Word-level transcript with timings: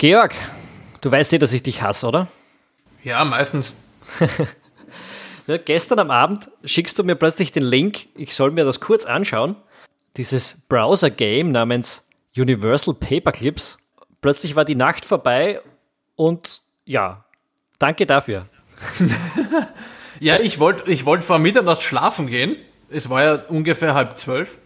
Georg, 0.00 0.34
du 1.02 1.10
weißt 1.10 1.34
eh, 1.34 1.38
dass 1.38 1.52
ich 1.52 1.62
dich 1.62 1.82
hasse, 1.82 2.06
oder? 2.06 2.26
Ja, 3.04 3.22
meistens. 3.22 3.70
ja, 5.46 5.58
gestern 5.58 5.98
am 5.98 6.10
Abend 6.10 6.48
schickst 6.64 6.98
du 6.98 7.04
mir 7.04 7.16
plötzlich 7.16 7.52
den 7.52 7.64
Link, 7.64 8.06
ich 8.14 8.34
soll 8.34 8.50
mir 8.50 8.64
das 8.64 8.80
kurz 8.80 9.04
anschauen. 9.04 9.56
Dieses 10.16 10.62
Browser-Game 10.70 11.52
namens 11.52 12.02
Universal 12.34 12.94
Paperclips. 12.94 13.76
Plötzlich 14.22 14.56
war 14.56 14.64
die 14.64 14.74
Nacht 14.74 15.04
vorbei 15.04 15.60
und 16.16 16.62
ja, 16.86 17.26
danke 17.78 18.06
dafür. 18.06 18.46
ja, 20.18 20.40
ich 20.40 20.58
wollte 20.58 20.90
ich 20.90 21.04
wollt 21.04 21.24
vor 21.24 21.38
Mitternacht 21.38 21.82
schlafen 21.82 22.26
gehen. 22.26 22.56
Es 22.88 23.10
war 23.10 23.22
ja 23.22 23.34
ungefähr 23.34 23.92
halb 23.92 24.16
zwölf. 24.16 24.56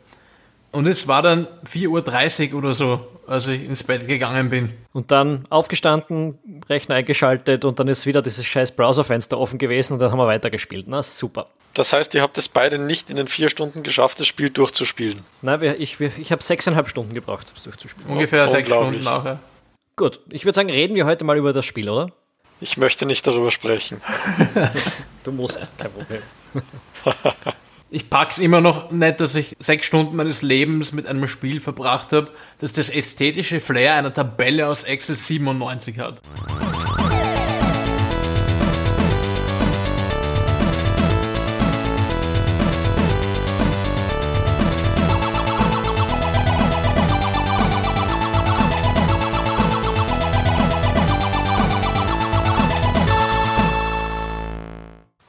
Und 0.75 0.89
es 0.89 1.07
war 1.07 1.23
dann 1.23 1.47
4.30 1.73 2.51
Uhr 2.53 2.59
oder 2.59 2.75
so, 2.75 3.07
als 3.29 3.47
ich 3.47 3.63
ins 3.63 3.85
Bett 3.85 4.09
gegangen 4.09 4.49
bin. 4.49 4.73
Und 4.93 5.13
dann 5.13 5.45
aufgestanden, 5.49 6.37
Rechner 6.69 6.97
eingeschaltet 6.97 7.65
und 7.65 7.79
dann 7.79 7.87
ist 7.87 8.07
wieder 8.07 8.23
dieses 8.23 8.45
scheiß 8.45 8.73
Browserfenster 8.73 9.39
offen 9.39 9.59
gewesen 9.59 9.93
und 9.93 9.99
dann 10.01 10.11
haben 10.11 10.19
wir 10.19 10.27
weitergespielt. 10.27 10.87
Na, 10.89 11.01
super. 11.05 11.47
Das 11.75 11.93
heißt, 11.93 12.13
ihr 12.17 12.23
habt 12.23 12.37
es 12.39 12.49
beide 12.49 12.81
nicht 12.81 13.09
in 13.09 13.15
den 13.15 13.29
vier 13.29 13.51
Stunden 13.51 13.85
geschafft, 13.85 14.19
das 14.19 14.27
Spiel 14.27 14.51
durchzuspielen? 14.51 15.21
Nein, 15.43 15.77
ich, 15.79 16.01
ich 16.01 16.33
habe 16.33 16.43
sechseinhalb 16.43 16.89
Stunden 16.89 17.15
gebraucht, 17.15 17.53
das 17.55 17.63
durchzuspielen. 17.63 18.11
Ungefähr 18.11 18.49
sechs 18.49 18.69
Stunden 18.69 19.05
nachher. 19.05 19.39
Gut, 19.95 20.19
ich 20.31 20.45
würde 20.45 20.57
sagen, 20.57 20.71
reden 20.71 20.97
wir 20.97 21.07
heute 21.07 21.23
mal 21.23 21.37
über 21.37 21.53
das 21.53 21.65
Spiel, 21.65 21.89
oder? 21.89 22.11
Ich 22.61 22.79
möchte 22.79 23.07
nicht 23.07 23.25
darüber 23.25 23.53
sprechen. 23.53 24.01
du 25.23 25.31
musst, 25.31 25.71
kein 25.79 25.93
Problem. 25.93 26.23
ich 27.95 28.11
pack's 28.11 28.39
immer 28.39 28.61
noch 28.61 28.91
nicht, 28.91 29.21
dass 29.21 29.37
ich 29.37 29.57
sechs 29.61 29.87
Stunden 29.87 30.17
meines 30.17 30.43
Lebens 30.43 30.93
mit 30.93 31.07
einem 31.07 31.29
Spiel 31.29 31.61
verbracht 31.61 32.13
habe, 32.13 32.31
das 32.59 32.73
das 32.73 32.91
ästhetische 32.91 33.61
Flair 33.61 33.95
einer 33.95 34.13
Tabelle 34.13 34.67
aus 34.67 34.83
Excel 34.83 35.17
97 35.17 35.99
hat. 36.01 36.21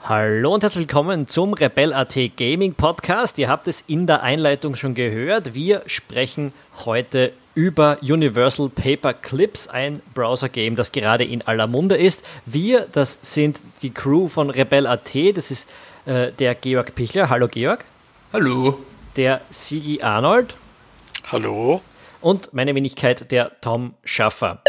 Hallo 0.08 0.54
und 0.54 0.62
herzlich 0.62 0.88
willkommen 0.88 1.26
zum 1.26 1.56
Rebel.at 1.56 2.16
Gaming 2.38 2.76
Podcast. 2.76 3.40
Ihr 3.40 3.50
habt 3.50 3.68
es 3.68 3.82
in 3.82 4.06
der 4.06 4.22
Einleitung 4.22 4.76
schon 4.76 4.94
gehört. 4.94 5.56
Wir 5.56 5.82
sprechen 5.88 6.54
heute 6.86 7.34
über 7.56 7.98
Universal 8.04 8.70
Paper 8.70 9.16
Clips, 9.16 9.68
ein 9.68 10.04
Browser-Game, 10.14 10.76
das 10.76 10.92
gerade 10.92 11.24
in 11.24 11.42
aller 11.48 11.66
Munde 11.66 11.98
ist. 11.98 12.24
Wir, 12.46 12.86
das 12.92 13.18
sind 13.24 13.60
die 13.82 13.90
Crew 13.90 14.28
von 14.28 14.52
Rebel.at. 14.52 15.16
Das 15.34 15.50
ist 15.50 15.68
äh, 16.06 16.32
der 16.34 16.54
Georg 16.54 16.94
Pichler. 16.94 17.32
Hallo 17.32 17.48
Georg. 17.48 17.84
Hallo. 18.32 18.78
Der 19.16 19.42
Sigi 19.50 20.04
Arnold. 20.04 20.56
Hallo. 21.32 21.82
Und 22.22 22.54
meine 22.54 22.76
Wenigkeit, 22.76 23.32
der 23.32 23.60
Tom 23.60 23.96
Schaffer. 24.04 24.62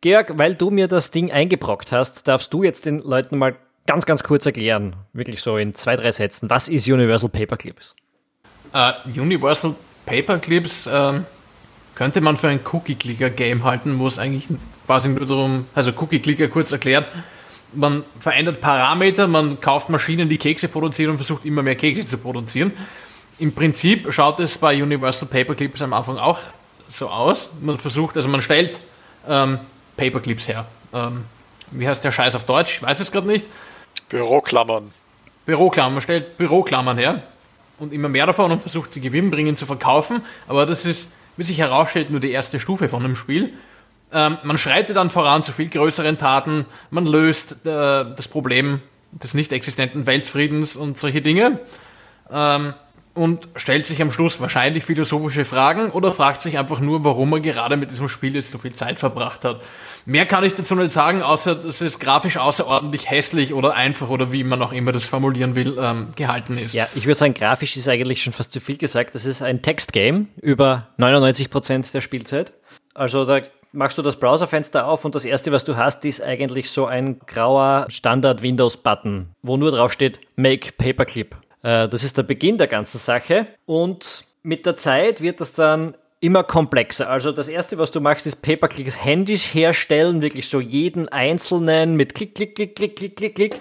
Georg, 0.00 0.38
weil 0.38 0.54
du 0.54 0.70
mir 0.70 0.86
das 0.86 1.10
Ding 1.10 1.32
eingebrockt 1.32 1.90
hast, 1.90 2.28
darfst 2.28 2.54
du 2.54 2.62
jetzt 2.62 2.86
den 2.86 3.00
Leuten 3.00 3.36
mal 3.36 3.56
ganz, 3.86 4.06
ganz 4.06 4.22
kurz 4.22 4.46
erklären, 4.46 4.96
wirklich 5.12 5.42
so 5.42 5.56
in 5.56 5.74
zwei, 5.74 5.96
drei 5.96 6.12
Sätzen, 6.12 6.50
was 6.50 6.68
ist 6.68 6.88
Universal 6.88 7.28
Paperclips? 7.28 7.94
Uh, 8.74 8.92
Universal 9.20 9.74
Paperclips 10.04 10.86
uh, 10.86 11.20
könnte 11.94 12.20
man 12.20 12.36
für 12.36 12.48
ein 12.48 12.60
Cookie-Clicker-Game 12.72 13.64
halten, 13.64 13.98
wo 13.98 14.06
es 14.08 14.18
eigentlich 14.18 14.48
quasi 14.86 15.08
nur 15.08 15.26
darum, 15.26 15.66
also 15.74 15.92
Cookie-Clicker 15.96 16.48
kurz 16.48 16.72
erklärt, 16.72 17.08
man 17.72 18.04
verändert 18.20 18.60
Parameter, 18.60 19.26
man 19.26 19.60
kauft 19.60 19.88
Maschinen, 19.90 20.28
die 20.28 20.38
Kekse 20.38 20.68
produzieren 20.68 21.12
und 21.12 21.16
versucht 21.18 21.44
immer 21.44 21.62
mehr 21.62 21.74
Kekse 21.74 22.06
zu 22.06 22.18
produzieren. 22.18 22.72
Im 23.38 23.52
Prinzip 23.52 24.12
schaut 24.12 24.40
es 24.40 24.56
bei 24.56 24.82
Universal 24.82 25.28
Paperclips 25.28 25.82
am 25.82 25.92
Anfang 25.92 26.16
auch 26.16 26.38
so 26.88 27.08
aus. 27.08 27.48
Man 27.60 27.78
versucht, 27.78 28.16
also 28.16 28.28
man 28.28 28.40
stellt 28.40 28.76
ähm, 29.28 29.58
Paperclips 29.96 30.48
her. 30.48 30.64
Ähm, 30.94 31.24
wie 31.70 31.86
heißt 31.88 32.02
der 32.04 32.12
Scheiß 32.12 32.34
auf 32.34 32.44
Deutsch? 32.44 32.76
Ich 32.76 32.82
weiß 32.82 33.00
es 33.00 33.10
gerade 33.12 33.26
nicht. 33.26 33.44
Büroklammern. 34.08 34.92
Büroklammern, 35.46 35.94
man 35.94 36.02
stellt 36.02 36.36
Büroklammern 36.38 36.98
her 36.98 37.22
und 37.78 37.92
immer 37.92 38.08
mehr 38.08 38.26
davon 38.26 38.50
und 38.52 38.62
versucht 38.62 38.92
sie 38.92 39.00
gewinnbringend 39.00 39.58
zu 39.58 39.66
verkaufen. 39.66 40.22
Aber 40.48 40.66
das 40.66 40.84
ist, 40.84 41.12
wie 41.36 41.44
sich 41.44 41.58
herausstellt, 41.58 42.10
nur 42.10 42.20
die 42.20 42.30
erste 42.30 42.60
Stufe 42.60 42.88
von 42.88 43.02
dem 43.02 43.16
Spiel. 43.16 43.52
Ähm, 44.12 44.38
man 44.44 44.58
schreitet 44.58 44.96
dann 44.96 45.10
voran 45.10 45.42
zu 45.42 45.52
viel 45.52 45.68
größeren 45.68 46.18
Taten, 46.18 46.66
man 46.90 47.06
löst 47.06 47.52
äh, 47.52 47.56
das 47.64 48.28
Problem 48.28 48.80
des 49.10 49.34
nicht 49.34 49.52
existenten 49.52 50.06
Weltfriedens 50.06 50.76
und 50.76 50.98
solche 50.98 51.22
Dinge. 51.22 51.60
Ähm, 52.30 52.74
und 53.16 53.48
stellt 53.56 53.86
sich 53.86 54.00
am 54.02 54.12
Schluss 54.12 54.40
wahrscheinlich 54.40 54.84
philosophische 54.84 55.44
Fragen 55.44 55.90
oder 55.90 56.12
fragt 56.12 56.42
sich 56.42 56.58
einfach 56.58 56.80
nur, 56.80 57.02
warum 57.04 57.32
er 57.32 57.40
gerade 57.40 57.76
mit 57.76 57.90
diesem 57.90 58.08
Spiel 58.08 58.34
jetzt 58.34 58.50
so 58.50 58.58
viel 58.58 58.74
Zeit 58.74 59.00
verbracht 59.00 59.44
hat. 59.44 59.62
Mehr 60.04 60.26
kann 60.26 60.44
ich 60.44 60.54
dazu 60.54 60.74
nicht 60.76 60.92
sagen, 60.92 61.22
außer 61.22 61.56
dass 61.56 61.80
es 61.80 61.98
grafisch 61.98 62.36
außerordentlich 62.36 63.10
hässlich 63.10 63.54
oder 63.54 63.74
einfach 63.74 64.08
oder 64.08 64.30
wie 64.30 64.44
man 64.44 64.62
auch 64.62 64.72
immer 64.72 64.92
das 64.92 65.04
formulieren 65.04 65.56
will, 65.56 65.76
ähm, 65.80 66.08
gehalten 66.14 66.58
ist. 66.58 66.74
Ja, 66.74 66.86
ich 66.94 67.06
würde 67.06 67.18
sagen, 67.18 67.34
grafisch 67.34 67.76
ist 67.76 67.88
eigentlich 67.88 68.22
schon 68.22 68.32
fast 68.32 68.52
zu 68.52 68.60
viel 68.60 68.76
gesagt. 68.76 69.14
Das 69.14 69.24
ist 69.24 69.42
ein 69.42 69.62
Textgame 69.62 70.26
über 70.40 70.88
99 70.98 71.50
Prozent 71.50 71.92
der 71.92 72.00
Spielzeit. 72.00 72.52
Also 72.94 73.24
da 73.24 73.40
machst 73.72 73.98
du 73.98 74.02
das 74.02 74.16
Browserfenster 74.16 74.86
auf 74.86 75.04
und 75.04 75.14
das 75.14 75.24
erste, 75.24 75.52
was 75.52 75.64
du 75.64 75.76
hast, 75.76 76.04
ist 76.04 76.22
eigentlich 76.22 76.70
so 76.70 76.86
ein 76.86 77.18
grauer 77.20 77.86
Standard-Windows-Button, 77.88 79.30
wo 79.42 79.56
nur 79.56 79.70
drauf 79.70 79.92
steht 79.92 80.20
Make 80.36 80.72
Paperclip. 80.72 81.36
Äh, 81.62 81.88
das 81.88 82.04
ist 82.04 82.16
der 82.16 82.22
Beginn 82.22 82.58
der 82.58 82.66
ganzen 82.66 82.98
Sache 82.98 83.46
und 83.66 84.24
mit 84.42 84.66
der 84.66 84.76
Zeit 84.76 85.20
wird 85.20 85.40
das 85.40 85.52
dann 85.52 85.96
immer 86.20 86.44
komplexer. 86.44 87.10
Also 87.10 87.30
das 87.30 87.48
erste, 87.48 87.78
was 87.78 87.90
du 87.90 88.00
machst, 88.00 88.26
ist 88.26 88.42
Paperclicks 88.42 89.04
händisch 89.04 89.54
herstellen, 89.54 90.22
wirklich 90.22 90.48
so 90.48 90.60
jeden 90.60 91.08
einzelnen 91.08 91.94
mit 91.94 92.14
Klick, 92.14 92.34
Klick, 92.34 92.54
Klick, 92.54 92.76
Klick, 92.76 92.96
Klick, 92.96 93.16
Klick, 93.16 93.34
Klick. 93.34 93.56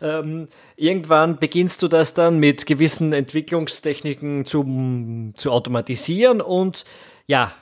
Ähm, 0.00 0.48
irgendwann 0.76 1.38
beginnst 1.38 1.82
du 1.82 1.88
das 1.88 2.14
dann 2.14 2.38
mit 2.38 2.66
gewissen 2.66 3.12
Entwicklungstechniken 3.12 4.46
zu, 4.46 5.32
zu 5.36 5.52
automatisieren 5.52 6.40
und 6.40 6.84
ja, 7.26 7.52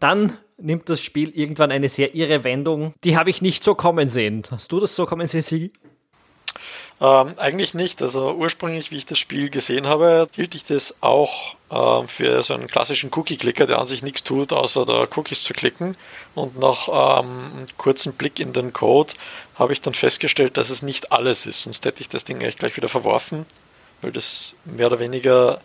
dann 0.00 0.36
nimmt 0.58 0.88
das 0.88 1.00
Spiel 1.00 1.30
irgendwann 1.30 1.70
eine 1.70 1.88
sehr 1.88 2.14
irre 2.14 2.44
Wendung. 2.44 2.94
Die 3.04 3.16
habe 3.16 3.30
ich 3.30 3.42
nicht 3.42 3.64
so 3.64 3.74
kommen 3.74 4.08
sehen. 4.08 4.42
Hast 4.50 4.72
du 4.72 4.80
das 4.80 4.94
so 4.94 5.06
kommen 5.06 5.26
sehen, 5.26 5.42
Sigi? 5.42 5.72
Ähm, 7.00 7.34
eigentlich 7.38 7.74
nicht. 7.74 8.02
Also 8.02 8.32
ursprünglich, 8.32 8.90
wie 8.90 8.96
ich 8.96 9.06
das 9.06 9.18
Spiel 9.18 9.50
gesehen 9.50 9.86
habe, 9.86 10.28
hielt 10.32 10.54
ich 10.54 10.64
das 10.64 10.94
auch 11.00 11.56
äh, 11.70 12.06
für 12.06 12.42
so 12.42 12.54
einen 12.54 12.68
klassischen 12.68 13.10
Cookie-Clicker, 13.12 13.66
der 13.66 13.80
an 13.80 13.86
sich 13.86 14.02
nichts 14.02 14.22
tut, 14.22 14.52
außer 14.52 14.86
da 14.86 15.06
Cookies 15.16 15.42
zu 15.42 15.54
klicken. 15.54 15.96
Und 16.34 16.58
nach 16.58 16.88
ähm, 16.88 17.52
einem 17.56 17.66
kurzen 17.78 18.12
Blick 18.14 18.38
in 18.38 18.52
den 18.52 18.72
Code 18.72 19.12
habe 19.56 19.72
ich 19.72 19.80
dann 19.80 19.94
festgestellt, 19.94 20.56
dass 20.56 20.70
es 20.70 20.82
nicht 20.82 21.10
alles 21.10 21.46
ist. 21.46 21.64
Sonst 21.64 21.84
hätte 21.84 22.00
ich 22.00 22.08
das 22.08 22.24
Ding 22.24 22.38
eigentlich 22.40 22.58
gleich 22.58 22.76
wieder 22.76 22.88
verworfen, 22.88 23.44
weil 24.00 24.12
das 24.12 24.54
mehr 24.64 24.86
oder 24.86 25.00
weniger 25.00 25.60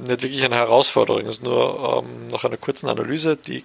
nicht 0.00 0.22
wirklich 0.22 0.44
eine 0.44 0.56
Herausforderung 0.56 1.26
ist. 1.26 1.42
Nur 1.42 2.02
ähm, 2.04 2.26
nach 2.28 2.44
einer 2.44 2.56
kurzen 2.56 2.88
Analyse, 2.88 3.36
die 3.36 3.64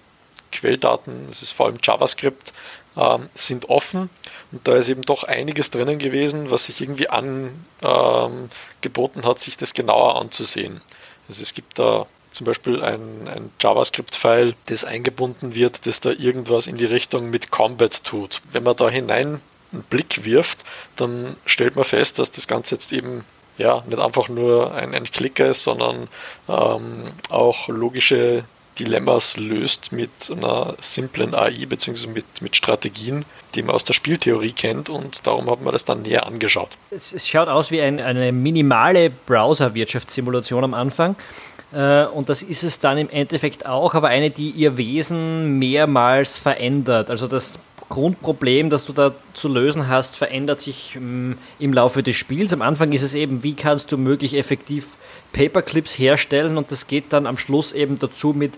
Quelldaten, 0.51 1.27
das 1.29 1.41
ist 1.41 1.51
vor 1.51 1.65
allem 1.65 1.77
JavaScript, 1.81 2.53
ähm, 2.97 3.29
sind 3.35 3.69
offen 3.69 4.09
und 4.51 4.67
da 4.67 4.75
ist 4.75 4.89
eben 4.89 5.01
doch 5.01 5.23
einiges 5.23 5.71
drinnen 5.71 5.97
gewesen, 5.97 6.51
was 6.51 6.65
sich 6.65 6.81
irgendwie 6.81 7.09
angeboten 7.09 7.59
ähm, 7.83 9.25
hat, 9.25 9.39
sich 9.39 9.57
das 9.57 9.73
genauer 9.73 10.19
anzusehen. 10.21 10.81
Also 11.27 11.41
es 11.41 11.53
gibt 11.53 11.79
da 11.79 12.05
zum 12.31 12.45
Beispiel 12.45 12.83
ein, 12.83 13.27
ein 13.27 13.51
JavaScript-File, 13.61 14.55
das 14.65 14.83
eingebunden 14.83 15.55
wird, 15.55 15.85
das 15.85 15.99
da 15.99 16.09
irgendwas 16.09 16.67
in 16.67 16.77
die 16.77 16.85
Richtung 16.85 17.29
mit 17.29 17.51
Combat 17.51 18.03
tut. 18.03 18.41
Wenn 18.51 18.63
man 18.63 18.75
da 18.75 18.89
hinein 18.89 19.39
einen 19.71 19.83
Blick 19.83 20.25
wirft, 20.25 20.59
dann 20.95 21.35
stellt 21.45 21.75
man 21.75 21.85
fest, 21.85 22.19
dass 22.19 22.31
das 22.31 22.47
Ganze 22.47 22.75
jetzt 22.75 22.91
eben 22.91 23.23
ja, 23.57 23.81
nicht 23.85 23.99
einfach 23.99 24.29
nur 24.29 24.73
ein, 24.73 24.95
ein 24.95 25.05
Klicker 25.05 25.47
ist, 25.47 25.63
sondern 25.63 26.07
ähm, 26.49 27.03
auch 27.29 27.67
logische 27.67 28.43
Dilemmas 28.79 29.37
löst 29.37 29.91
mit 29.91 30.09
einer 30.31 30.75
simplen 30.81 31.33
AI 31.33 31.65
bzw. 31.65 32.07
Mit, 32.07 32.25
mit 32.41 32.55
Strategien, 32.55 33.25
die 33.55 33.63
man 33.63 33.75
aus 33.75 33.83
der 33.83 33.93
Spieltheorie 33.93 34.53
kennt 34.53 34.89
und 34.89 35.25
darum 35.27 35.49
hat 35.49 35.61
man 35.61 35.73
das 35.73 35.85
dann 35.85 36.01
näher 36.01 36.27
angeschaut. 36.27 36.77
Es, 36.91 37.13
es 37.13 37.27
schaut 37.27 37.47
aus 37.47 37.71
wie 37.71 37.81
ein, 37.81 37.99
eine 37.99 38.31
minimale 38.31 39.09
Browser-Wirtschaftssimulation 39.09 40.63
am 40.63 40.73
Anfang 40.73 41.15
äh, 41.73 42.05
und 42.05 42.29
das 42.29 42.43
ist 42.43 42.63
es 42.63 42.79
dann 42.79 42.97
im 42.97 43.09
Endeffekt 43.09 43.65
auch, 43.65 43.95
aber 43.95 44.09
eine, 44.09 44.29
die 44.29 44.51
ihr 44.51 44.77
Wesen 44.77 45.57
mehrmals 45.59 46.37
verändert. 46.37 47.09
Also 47.09 47.27
das 47.27 47.53
Grundproblem, 47.93 48.71
das 48.71 48.85
du 48.85 48.93
da 48.93 49.13
zu 49.35 49.47
lösen 49.47 49.87
hast, 49.87 50.15
verändert 50.15 50.59
sich 50.59 50.97
mm, 50.99 51.33
im 51.59 51.73
Laufe 51.73 52.01
des 52.01 52.15
Spiels. 52.15 52.51
Am 52.51 52.63
Anfang 52.63 52.91
ist 52.91 53.03
es 53.03 53.13
eben, 53.13 53.43
wie 53.43 53.53
kannst 53.53 53.91
du 53.91 53.99
möglichst 53.99 54.35
effektiv 54.35 54.93
Paperclips 55.31 55.99
herstellen 55.99 56.57
und 56.57 56.71
das 56.71 56.87
geht 56.87 57.13
dann 57.13 57.27
am 57.27 57.37
Schluss 57.37 57.71
eben 57.71 57.99
dazu 57.99 58.33
mit 58.33 58.53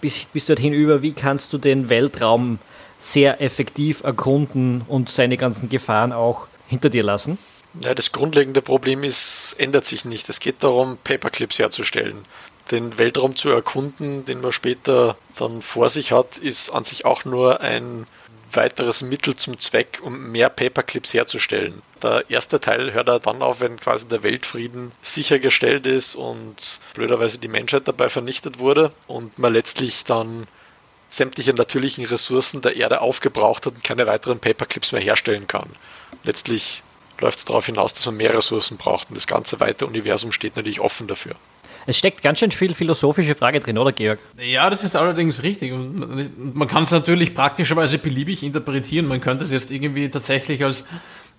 bis, 0.00 0.24
bis 0.26 0.46
dorthin 0.46 0.72
über, 0.72 1.02
wie 1.02 1.10
kannst 1.10 1.52
du 1.52 1.58
den 1.58 1.88
Weltraum 1.88 2.60
sehr 3.00 3.40
effektiv 3.40 4.04
erkunden 4.04 4.82
und 4.86 5.10
seine 5.10 5.36
ganzen 5.36 5.68
Gefahren 5.68 6.12
auch 6.12 6.46
hinter 6.68 6.90
dir 6.90 7.02
lassen? 7.02 7.38
Ja, 7.82 7.92
das 7.92 8.12
grundlegende 8.12 8.62
Problem 8.62 9.02
ist, 9.02 9.56
ändert 9.58 9.84
sich 9.84 10.04
nicht. 10.04 10.28
Es 10.28 10.38
geht 10.38 10.62
darum, 10.62 10.96
Paperclips 11.02 11.58
herzustellen. 11.58 12.24
Den 12.70 12.98
Weltraum 12.98 13.34
zu 13.34 13.48
erkunden, 13.48 14.24
den 14.26 14.40
man 14.40 14.52
später 14.52 15.16
dann 15.36 15.60
vor 15.60 15.88
sich 15.88 16.12
hat, 16.12 16.38
ist 16.38 16.70
an 16.70 16.84
sich 16.84 17.04
auch 17.04 17.24
nur 17.24 17.62
ein 17.62 18.06
weiteres 18.52 19.02
Mittel 19.02 19.36
zum 19.36 19.58
Zweck, 19.58 20.00
um 20.02 20.30
mehr 20.30 20.48
Paperclips 20.48 21.14
herzustellen. 21.14 21.82
Der 22.02 22.28
erste 22.30 22.60
Teil 22.60 22.92
hört 22.92 23.08
er 23.08 23.20
dann 23.20 23.42
auf, 23.42 23.60
wenn 23.60 23.78
quasi 23.78 24.08
der 24.08 24.22
Weltfrieden 24.22 24.92
sichergestellt 25.02 25.86
ist 25.86 26.14
und 26.14 26.80
blöderweise 26.94 27.38
die 27.38 27.48
Menschheit 27.48 27.86
dabei 27.86 28.08
vernichtet 28.08 28.58
wurde 28.58 28.92
und 29.06 29.38
man 29.38 29.52
letztlich 29.52 30.04
dann 30.04 30.46
sämtliche 31.08 31.52
natürlichen 31.52 32.04
Ressourcen 32.04 32.62
der 32.62 32.76
Erde 32.76 33.00
aufgebraucht 33.02 33.66
hat 33.66 33.74
und 33.74 33.84
keine 33.84 34.06
weiteren 34.06 34.38
Paperclips 34.38 34.92
mehr 34.92 35.00
herstellen 35.00 35.46
kann. 35.46 35.68
Letztlich 36.22 36.82
läuft 37.18 37.38
es 37.38 37.44
darauf 37.44 37.66
hinaus, 37.66 37.94
dass 37.94 38.06
man 38.06 38.16
mehr 38.16 38.32
Ressourcen 38.32 38.76
braucht 38.78 39.10
und 39.10 39.16
das 39.16 39.26
ganze 39.26 39.60
weite 39.60 39.86
Universum 39.86 40.32
steht 40.32 40.56
natürlich 40.56 40.80
offen 40.80 41.06
dafür. 41.06 41.34
Es 41.86 41.98
steckt 41.98 42.22
ganz 42.22 42.38
schön 42.38 42.50
viel 42.50 42.74
philosophische 42.74 43.34
Frage 43.34 43.60
drin, 43.60 43.78
oder 43.78 43.92
Georg? 43.92 44.18
Ja, 44.42 44.70
das 44.70 44.84
ist 44.84 44.96
allerdings 44.96 45.42
richtig. 45.42 45.72
Man 45.72 46.68
kann 46.68 46.84
es 46.84 46.90
natürlich 46.90 47.34
praktischerweise 47.34 47.98
beliebig 47.98 48.42
interpretieren. 48.42 49.06
Man 49.06 49.20
könnte 49.20 49.44
es 49.44 49.50
jetzt 49.50 49.70
irgendwie 49.70 50.08
tatsächlich 50.08 50.64
als 50.64 50.84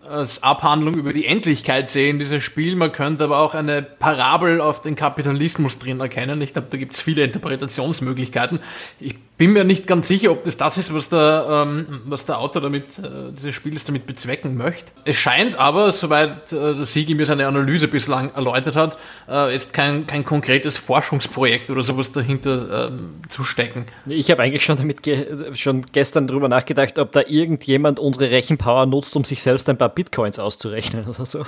als 0.10 0.44
Abhandlung 0.44 0.96
über 0.96 1.14
die 1.14 1.26
Endlichkeit 1.26 1.90
sehen, 1.90 2.20
dieses 2.20 2.44
Spiel. 2.44 2.76
Man 2.76 2.92
könnte 2.92 3.24
aber 3.24 3.40
auch 3.40 3.54
eine 3.54 3.82
Parabel 3.82 4.62
auf 4.62 4.82
den 4.82 4.96
Kapitalismus 4.96 5.80
drin 5.80 6.00
erkennen. 6.00 6.42
Ich 6.42 6.54
glaube, 6.54 6.68
da 6.70 6.78
gibt 6.78 6.94
es 6.94 7.02
viele 7.02 7.24
Interpretationsmöglichkeiten. 7.24 8.60
Ich 9.00 9.16
bin 9.42 9.54
mir 9.54 9.64
nicht 9.64 9.88
ganz 9.88 10.08
sicher, 10.08 10.32
ob 10.32 10.44
das 10.44 10.56
das 10.56 10.78
ist, 10.78 10.94
was 10.94 11.10
der, 11.10 11.66
ähm, 11.66 12.02
was 12.06 12.28
der 12.28 12.38
Autor 12.38 12.62
damit, 12.62 13.00
äh, 13.00 13.32
dieses 13.36 13.56
Spiels 13.56 13.86
damit 13.86 14.06
bezwecken 14.06 14.56
möchte. 14.56 14.92
Es 15.04 15.16
scheint 15.16 15.56
aber, 15.56 15.92
soweit 15.92 16.54
äh, 16.54 16.76
der 16.76 16.86
Sigi 16.86 17.16
mir 17.16 17.26
seine 17.26 17.48
Analyse 17.48 17.88
bislang 17.88 18.32
erläutert 18.36 18.76
hat, 18.76 19.00
äh, 19.28 19.56
ist 19.56 19.74
kein, 19.74 20.06
kein 20.06 20.26
konkretes 20.26 20.78
Forschungsprojekt 20.78 21.72
oder 21.72 21.82
sowas 21.82 22.12
dahinter 22.12 22.90
ähm, 22.90 23.16
zu 23.30 23.44
stecken. 23.44 23.88
Ich 24.06 24.30
habe 24.30 24.44
eigentlich 24.44 24.64
schon 24.64 24.78
damit 24.78 25.02
ge 25.02 25.26
schon 25.56 25.82
gestern 25.92 26.28
darüber 26.28 26.48
nachgedacht, 26.48 27.00
ob 27.00 27.12
da 27.12 27.22
irgendjemand 27.26 27.98
unsere 27.98 28.30
Rechenpower 28.30 28.86
nutzt, 28.86 29.16
um 29.16 29.24
sich 29.24 29.42
selbst 29.42 29.68
ein 29.70 29.78
paar 29.78 29.90
Bitcoins 29.92 30.40
auszurechnen 30.40 31.08
oder 31.08 31.26
so. 31.26 31.46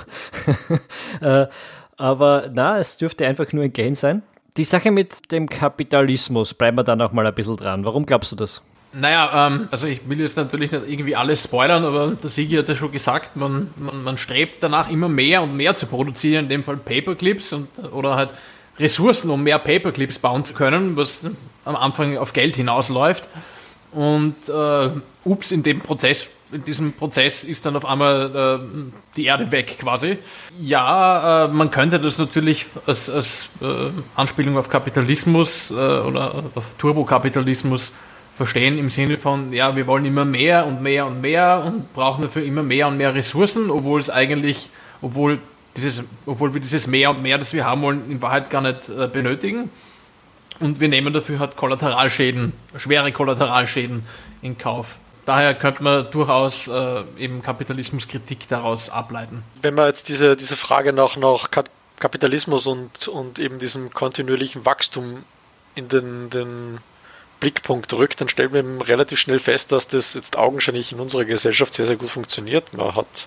äh, 1.20 1.46
aber 1.96 2.50
na, 2.52 2.78
es 2.78 2.96
dürfte 2.96 3.26
einfach 3.26 3.52
nur 3.52 3.64
ein 3.64 3.72
Game 3.72 3.94
sein. 3.94 4.22
Die 4.56 4.64
Sache 4.64 4.90
mit 4.90 5.32
dem 5.32 5.48
Kapitalismus, 5.48 6.54
bleiben 6.54 6.76
wir 6.76 6.84
da 6.84 6.94
noch 6.94 7.12
mal 7.12 7.26
ein 7.26 7.34
bisschen 7.34 7.56
dran. 7.56 7.84
Warum 7.84 8.06
glaubst 8.06 8.30
du 8.32 8.36
das? 8.36 8.62
Naja, 8.92 9.48
ähm, 9.48 9.68
also 9.72 9.88
ich 9.88 10.08
will 10.08 10.20
jetzt 10.20 10.36
natürlich 10.36 10.70
nicht 10.70 10.84
irgendwie 10.86 11.16
alles 11.16 11.42
spoilern, 11.42 11.84
aber 11.84 12.12
der 12.22 12.30
Sigi 12.30 12.54
hat 12.54 12.68
ja 12.68 12.76
schon 12.76 12.92
gesagt, 12.92 13.34
man, 13.34 13.70
man, 13.76 14.04
man, 14.04 14.18
strebt 14.18 14.62
danach 14.62 14.88
immer 14.88 15.08
mehr 15.08 15.42
und 15.42 15.56
mehr 15.56 15.74
zu 15.74 15.86
produzieren, 15.86 16.44
in 16.44 16.48
dem 16.48 16.64
Fall 16.64 16.76
Paperclips 16.76 17.52
und, 17.54 17.68
oder 17.90 18.14
halt 18.14 18.30
Ressourcen, 18.78 19.30
um 19.30 19.42
mehr 19.42 19.58
Paperclips 19.58 20.20
bauen 20.20 20.44
zu 20.44 20.54
können, 20.54 20.96
was 20.96 21.26
am 21.64 21.74
Anfang 21.74 22.16
auf 22.18 22.32
Geld 22.32 22.54
hinausläuft. 22.54 23.28
Und 23.90 24.36
äh, 24.48 24.90
ups, 25.24 25.50
in 25.50 25.64
dem 25.64 25.80
Prozess 25.80 26.28
in 26.54 26.64
diesem 26.64 26.92
Prozess 26.92 27.44
ist 27.44 27.66
dann 27.66 27.76
auf 27.76 27.84
einmal 27.84 28.60
äh, 28.62 28.92
die 29.16 29.24
Erde 29.24 29.50
weg 29.50 29.78
quasi. 29.80 30.18
Ja, 30.60 31.46
äh, 31.46 31.48
man 31.48 31.70
könnte 31.70 31.98
das 31.98 32.18
natürlich 32.18 32.66
als, 32.86 33.10
als 33.10 33.48
äh, 33.60 33.90
Anspielung 34.14 34.56
auf 34.56 34.68
Kapitalismus 34.68 35.70
äh, 35.70 35.74
oder 35.74 36.44
auf 36.54 36.64
Turbokapitalismus 36.78 37.92
verstehen 38.36 38.78
im 38.78 38.90
Sinne 38.90 39.18
von, 39.18 39.52
ja, 39.52 39.76
wir 39.76 39.86
wollen 39.86 40.04
immer 40.04 40.24
mehr 40.24 40.66
und 40.66 40.82
mehr 40.82 41.06
und 41.06 41.20
mehr 41.20 41.62
und 41.66 41.92
brauchen 41.92 42.22
dafür 42.22 42.44
immer 42.44 42.62
mehr 42.62 42.88
und 42.88 42.96
mehr 42.96 43.14
Ressourcen, 43.14 43.70
obwohl 43.70 44.00
es 44.00 44.10
eigentlich, 44.10 44.68
obwohl 45.02 45.38
dieses, 45.76 46.02
obwohl 46.26 46.54
wir 46.54 46.60
dieses 46.60 46.86
mehr 46.86 47.10
und 47.10 47.22
mehr, 47.22 47.38
das 47.38 47.52
wir 47.52 47.64
haben 47.64 47.82
wollen, 47.82 48.10
in 48.10 48.22
Wahrheit 48.22 48.50
gar 48.50 48.60
nicht 48.60 48.88
äh, 48.88 49.08
benötigen. 49.08 49.70
Und 50.60 50.78
wir 50.78 50.88
nehmen 50.88 51.12
dafür 51.12 51.40
halt 51.40 51.56
Kollateralschäden, 51.56 52.52
schwere 52.76 53.10
Kollateralschäden 53.10 54.04
in 54.40 54.56
Kauf 54.56 54.98
daher 55.24 55.54
könnte 55.54 55.82
man 55.82 56.10
durchaus 56.10 56.68
äh, 56.68 57.02
eben 57.18 57.42
Kapitalismuskritik 57.42 58.48
daraus 58.48 58.90
ableiten. 58.90 59.42
Wenn 59.62 59.74
man 59.74 59.86
jetzt 59.86 60.08
diese, 60.08 60.36
diese 60.36 60.56
Frage 60.56 60.92
nach, 60.92 61.16
nach 61.16 61.48
Kapitalismus 61.98 62.66
und, 62.66 63.08
und 63.08 63.38
eben 63.38 63.58
diesem 63.58 63.92
kontinuierlichen 63.92 64.66
Wachstum 64.66 65.24
in 65.74 65.88
den, 65.88 66.30
den 66.30 66.78
Blickpunkt 67.40 67.92
rückt, 67.92 68.20
dann 68.20 68.28
stellt 68.28 68.52
man 68.52 68.80
relativ 68.80 69.18
schnell 69.18 69.38
fest, 69.38 69.72
dass 69.72 69.88
das 69.88 70.14
jetzt 70.14 70.36
augenscheinlich 70.36 70.92
in 70.92 71.00
unserer 71.00 71.24
Gesellschaft 71.24 71.74
sehr, 71.74 71.86
sehr 71.86 71.96
gut 71.96 72.10
funktioniert. 72.10 72.72
Man 72.72 72.94
hat 72.94 73.26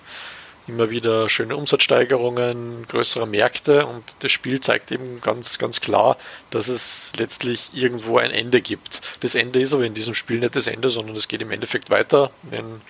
immer 0.68 0.90
wieder 0.90 1.28
schöne 1.28 1.56
Umsatzsteigerungen, 1.56 2.86
größere 2.88 3.26
Märkte 3.26 3.86
und 3.86 4.04
das 4.20 4.30
Spiel 4.30 4.60
zeigt 4.60 4.92
eben 4.92 5.20
ganz, 5.20 5.58
ganz 5.58 5.80
klar, 5.80 6.16
dass 6.50 6.68
es 6.68 7.12
letztlich 7.16 7.70
irgendwo 7.72 8.18
ein 8.18 8.30
Ende 8.30 8.60
gibt. 8.60 9.00
Das 9.20 9.34
Ende 9.34 9.60
ist 9.60 9.72
aber 9.72 9.84
in 9.84 9.94
diesem 9.94 10.14
Spiel 10.14 10.38
nicht 10.38 10.56
das 10.56 10.66
Ende, 10.66 10.90
sondern 10.90 11.16
es 11.16 11.28
geht 11.28 11.42
im 11.42 11.50
Endeffekt 11.50 11.90
weiter. 11.90 12.30
Wenn 12.42 12.80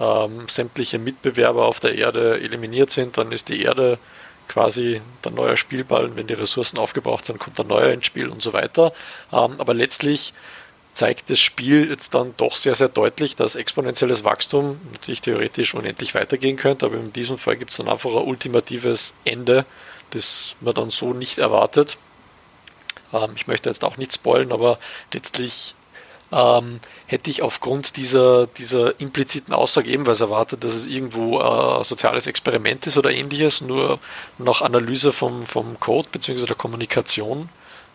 ähm, 0.00 0.48
sämtliche 0.48 0.98
Mitbewerber 0.98 1.66
auf 1.66 1.80
der 1.80 1.94
Erde 1.94 2.40
eliminiert 2.40 2.90
sind, 2.90 3.16
dann 3.18 3.32
ist 3.32 3.48
die 3.48 3.62
Erde 3.62 3.98
quasi 4.48 5.00
der 5.24 5.32
neue 5.32 5.56
Spielball. 5.56 6.14
Wenn 6.16 6.26
die 6.26 6.34
Ressourcen 6.34 6.78
aufgebraucht 6.78 7.24
sind, 7.24 7.38
kommt 7.38 7.58
der 7.58 7.64
neue 7.64 7.92
ins 7.92 8.06
Spiel 8.06 8.28
und 8.28 8.42
so 8.42 8.52
weiter. 8.52 8.92
Ähm, 9.32 9.54
aber 9.58 9.74
letztlich 9.74 10.34
zeigt 11.02 11.30
das 11.30 11.40
Spiel 11.40 11.90
jetzt 11.90 12.14
dann 12.14 12.32
doch 12.36 12.54
sehr, 12.54 12.76
sehr 12.76 12.88
deutlich, 12.88 13.34
dass 13.34 13.56
exponentielles 13.56 14.22
Wachstum 14.22 14.80
natürlich 14.92 15.20
theoretisch 15.20 15.74
unendlich 15.74 16.14
weitergehen 16.14 16.56
könnte, 16.56 16.86
aber 16.86 16.94
in 16.94 17.12
diesem 17.12 17.38
Fall 17.38 17.56
gibt 17.56 17.72
es 17.72 17.78
dann 17.78 17.88
einfach 17.88 18.10
ein 18.10 18.22
ultimatives 18.22 19.14
Ende, 19.24 19.64
das 20.10 20.54
man 20.60 20.74
dann 20.74 20.90
so 20.90 21.12
nicht 21.12 21.38
erwartet. 21.38 21.98
Ähm, 23.12 23.32
ich 23.34 23.48
möchte 23.48 23.68
jetzt 23.68 23.82
auch 23.82 23.96
nicht 23.96 24.14
spoilen, 24.14 24.52
aber 24.52 24.78
letztlich 25.12 25.74
ähm, 26.30 26.78
hätte 27.06 27.30
ich 27.30 27.42
aufgrund 27.42 27.96
dieser, 27.96 28.46
dieser 28.46 29.00
impliziten 29.00 29.52
Aussage 29.54 29.90
ebenfalls 29.90 30.20
erwartet, 30.20 30.62
dass 30.62 30.72
es 30.72 30.86
irgendwo 30.86 31.40
äh, 31.40 31.78
ein 31.78 31.84
soziales 31.84 32.28
Experiment 32.28 32.86
ist 32.86 32.96
oder 32.96 33.10
ähnliches, 33.10 33.60
nur 33.60 33.98
nach 34.38 34.62
Analyse 34.62 35.10
vom, 35.10 35.42
vom 35.42 35.80
Code 35.80 36.06
bzw. 36.12 36.46
der 36.46 36.54
Kommunikation 36.54 37.48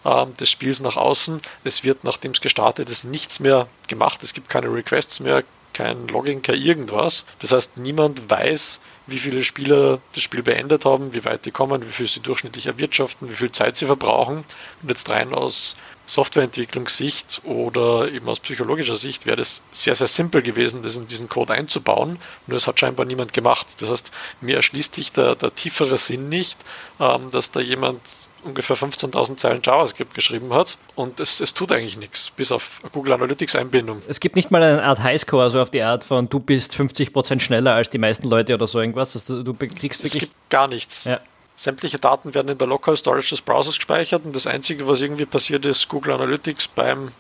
ähm, 0.07 0.33
des 0.36 0.50
Spiels 0.50 0.80
nach 0.80 0.95
außen. 0.95 1.42
Es 1.63 1.83
wird, 1.83 2.04
nachdem 2.04 2.31
es 2.31 2.42
gestartet 2.42 2.89
ist, 2.89 3.04
nichts 3.04 3.39
mehr 3.39 3.68
gemacht. 3.88 4.24
Es 4.24 4.33
gibt 4.33 4.50
keine 4.50 4.74
Requests 4.74 5.19
mehr, 5.19 5.44
kein 5.74 6.07
Login, 6.07 6.42
kein 6.42 6.62
irgendwas. 6.62 7.25
Das 7.39 7.51
heißt, 7.51 7.77
niemand 7.77 8.29
weiß, 8.29 8.79
wie 9.05 9.17
viele 9.20 9.43
Spieler 9.43 10.00
das 10.13 10.24
Spiel 10.24 10.43
beendet 10.43 10.86
haben, 10.86 11.13
wie 11.13 11.24
weit 11.25 11.46
die 11.46 11.51
kommen, 11.51 11.86
wie 11.86 11.91
viel 11.91 12.08
sie 12.08 12.20
durchschnittlich 12.22 12.67
erwirtschaften, 12.67 13.29
wie 13.29 13.36
viel 13.36 13.51
Zeit 13.51 13.77
sie 13.77 13.86
verbrauchen. 13.86 14.43
Und 14.81 14.89
jetzt 14.89 15.10
rein 15.10 15.34
aus 15.34 15.75
Softwareentwicklungssicht 16.08 17.41
oder 17.43 18.10
eben 18.10 18.27
aus 18.29 18.39
psychologischer 18.39 18.96
Sicht 18.96 19.25
wäre 19.25 19.38
das 19.38 19.62
sehr, 19.72 19.93
sehr 19.93 20.08
simpel 20.08 20.41
gewesen, 20.41 20.84
das 20.84 20.96
in 20.96 21.08
diesen 21.08 21.27
Code 21.27 21.53
einzubauen. 21.53 22.17
Nur 22.48 22.58
es 22.58 22.65
hat 22.65 22.79
scheinbar 22.79 23.05
niemand 23.05 23.34
gemacht. 23.34 23.67
Das 23.79 23.89
heißt, 23.89 24.12
mir 24.39 24.55
erschließt 24.55 24.96
sich 24.96 25.12
der, 25.12 25.36
der 25.36 25.53
tiefere 25.53 25.98
Sinn 25.98 26.29
nicht, 26.29 26.58
ähm, 27.00 27.29
dass 27.31 27.51
da 27.51 27.60
jemand 27.60 28.01
ungefähr 28.48 28.75
15.000 28.75 29.38
Zeilen 29.38 29.62
JavaScript 29.63 30.13
geschrieben 30.13 30.54
hat 30.54 30.77
und 30.96 31.20
es, 31.20 31.39
es 31.39 31.54
tut 31.54 31.72
eigentlich 31.72 31.98
nichts, 31.98 32.32
bis 32.32 32.51
auf 32.51 32.82
Google 32.92 33.13
Analytics 33.13 33.56
Einbindung. 33.56 34.01
Es 34.08 34.20
gibt 34.20 34.36
nicht 34.36 34.50
mal 34.50 34.63
eine 34.63 34.84
Art 34.84 35.00
Highscore, 35.00 35.44
also 35.44 35.62
auf 35.62 35.70
die 35.70 35.84
Art 35.84 36.04
von 36.04 36.30
du 36.30 36.39
bist 36.39 36.74
50% 36.74 37.39
schneller 37.39 37.75
als 37.75 37.89
die 37.89 37.98
meisten 37.98 38.27
Leute 38.27 38.54
oder 38.54 38.68
so 38.68 38.80
irgendwas. 38.80 39.16
Also 39.16 39.44
du 39.44 39.54
kriegst 39.54 40.04
wirklich. 40.04 40.16
Es 40.16 40.20
gibt 40.20 40.50
gar 40.50 40.68
nichts. 40.68 41.06
Ja. 41.06 41.20
Sämtliche 41.56 42.00
Daten 42.00 42.34
werden 42.34 42.50
in 42.50 42.58
der 42.58 42.68
Local 42.68 42.96
Storage 42.96 43.30
des 43.30 43.42
Browsers 43.42 43.75
gespeichert 43.75 44.24
und 44.25 44.36
das 44.36 44.46
Einzige, 44.48 44.88
was 44.88 45.01
irgendwie 45.01 45.25
passiert 45.25 45.66
ist, 45.66 45.89
Google 45.89 46.13
Analytics 46.13 46.68
beim 46.68 47.12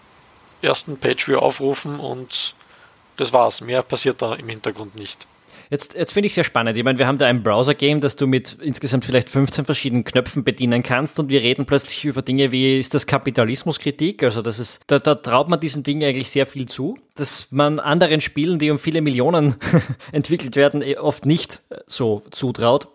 ersten 0.61 0.97
Pageview 0.97 1.37
aufrufen 1.37 1.99
und 1.99 2.53
das 3.17 3.33
war's. 3.33 3.61
Mehr 3.61 3.81
passiert 3.81 4.21
da 4.21 4.35
im 4.35 4.47
Hintergrund 4.47 4.95
nicht. 4.95 5.27
Jetzt, 5.69 5.95
jetzt 5.95 6.13
finde 6.13 6.27
ich 6.27 6.31
es 6.31 6.35
sehr 6.35 6.43
spannend. 6.43 6.77
Ich 6.77 6.83
meine, 6.83 6.97
wir 6.97 7.07
haben 7.07 7.17
da 7.17 7.25
ein 7.25 7.43
Browser-Game, 7.43 7.99
das 7.99 8.15
du 8.15 8.25
mit 8.25 8.57
insgesamt 8.61 9.05
vielleicht 9.05 9.29
15 9.29 9.65
verschiedenen 9.65 10.03
Knöpfen 10.03 10.43
bedienen 10.43 10.81
kannst 10.83 11.19
und 11.19 11.29
wir 11.29 11.41
reden 11.41 11.65
plötzlich 11.65 12.05
über 12.05 12.21
Dinge 12.21 12.51
wie, 12.51 12.79
ist 12.79 12.93
das 12.93 13.05
Kapitalismuskritik? 13.05 14.23
Also 14.23 14.41
das 14.41 14.59
ist, 14.59 14.81
da, 14.87 14.99
da 14.99 15.15
traut 15.15 15.49
man 15.49 15.59
diesen 15.59 15.83
Dingen 15.83 16.07
eigentlich 16.07 16.29
sehr 16.29 16.45
viel 16.45 16.67
zu, 16.67 16.97
dass 17.15 17.51
man 17.51 17.79
anderen 17.79 18.21
Spielen, 18.21 18.59
die 18.59 18.71
um 18.71 18.79
viele 18.79 19.01
Millionen 19.01 19.55
entwickelt 20.11 20.55
werden, 20.55 20.81
eh 20.81 20.97
oft 20.97 21.25
nicht 21.25 21.61
so 21.85 22.23
zutraut. 22.31 22.87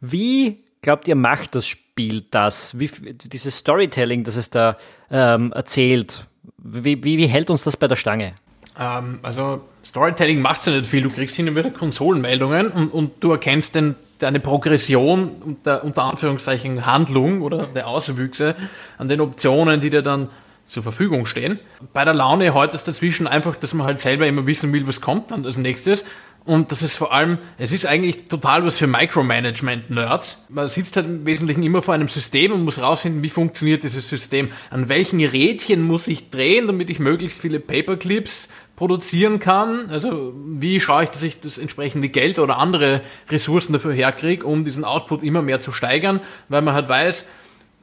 Wie 0.00 0.64
glaubt 0.82 1.06
ihr, 1.08 1.14
macht 1.14 1.54
das 1.54 1.66
Spiel 1.66 2.24
das? 2.30 2.78
Wie, 2.78 2.90
dieses 3.12 3.58
Storytelling, 3.58 4.24
das 4.24 4.36
es 4.36 4.50
da 4.50 4.76
ähm, 5.10 5.52
erzählt, 5.52 6.24
wie, 6.56 7.02
wie, 7.04 7.18
wie 7.18 7.26
hält 7.26 7.50
uns 7.50 7.64
das 7.64 7.76
bei 7.76 7.88
der 7.88 7.96
Stange? 7.96 8.34
Ähm, 8.78 9.18
also 9.22 9.62
Storytelling 9.84 10.40
macht 10.40 10.66
ja 10.66 10.72
nicht 10.72 10.86
viel. 10.86 11.02
Du 11.02 11.10
kriegst 11.10 11.36
hin 11.36 11.48
und 11.48 11.56
wieder 11.56 11.70
Konsolenmeldungen 11.70 12.68
und, 12.68 12.88
und 12.88 13.12
du 13.20 13.32
erkennst 13.32 13.74
den, 13.74 13.96
deine 14.18 14.40
Progression 14.40 15.56
der 15.64 15.84
unter 15.84 16.04
Anführungszeichen 16.04 16.86
Handlung 16.86 17.42
oder 17.42 17.64
der 17.74 17.88
Auswüchse 17.88 18.54
an 18.98 19.08
den 19.08 19.20
Optionen, 19.20 19.80
die 19.80 19.90
dir 19.90 20.02
dann 20.02 20.28
zur 20.64 20.82
Verfügung 20.82 21.24
stehen. 21.24 21.58
Bei 21.94 22.04
der 22.04 22.14
Laune 22.14 22.52
heute 22.52 22.76
ist 22.76 22.86
dazwischen 22.86 23.26
einfach, 23.26 23.56
dass 23.56 23.72
man 23.72 23.86
halt 23.86 24.00
selber 24.00 24.26
immer 24.26 24.46
wissen 24.46 24.72
will, 24.72 24.86
was 24.86 25.00
kommt 25.00 25.30
dann 25.30 25.46
als 25.46 25.56
nächstes. 25.56 26.04
Und 26.44 26.70
das 26.70 26.82
ist 26.82 26.96
vor 26.96 27.12
allem, 27.12 27.38
es 27.58 27.72
ist 27.72 27.86
eigentlich 27.86 28.28
total 28.28 28.64
was 28.64 28.78
für 28.78 28.86
Micromanagement-Nerds. 28.86 30.46
Man 30.48 30.68
sitzt 30.70 30.96
halt 30.96 31.06
im 31.06 31.26
Wesentlichen 31.26 31.62
immer 31.62 31.82
vor 31.82 31.92
einem 31.92 32.08
System 32.08 32.52
und 32.52 32.64
muss 32.64 32.80
rausfinden, 32.80 33.22
wie 33.22 33.28
funktioniert 33.28 33.82
dieses 33.82 34.08
System. 34.08 34.50
An 34.70 34.88
welchen 34.88 35.22
Rädchen 35.22 35.82
muss 35.82 36.08
ich 36.08 36.30
drehen, 36.30 36.66
damit 36.66 36.88
ich 36.88 37.00
möglichst 37.00 37.40
viele 37.40 37.60
Paperclips 37.60 38.48
produzieren 38.78 39.40
kann. 39.40 39.90
Also 39.90 40.32
wie 40.36 40.78
schaue 40.78 41.02
ich, 41.02 41.10
dass 41.10 41.24
ich 41.24 41.40
das 41.40 41.58
entsprechende 41.58 42.08
Geld 42.08 42.38
oder 42.38 42.58
andere 42.58 43.00
Ressourcen 43.28 43.72
dafür 43.72 43.92
herkriege, 43.92 44.46
um 44.46 44.62
diesen 44.62 44.84
Output 44.84 45.24
immer 45.24 45.42
mehr 45.42 45.58
zu 45.58 45.72
steigern, 45.72 46.20
weil 46.48 46.62
man 46.62 46.74
halt 46.74 46.88
weiß, 46.88 47.26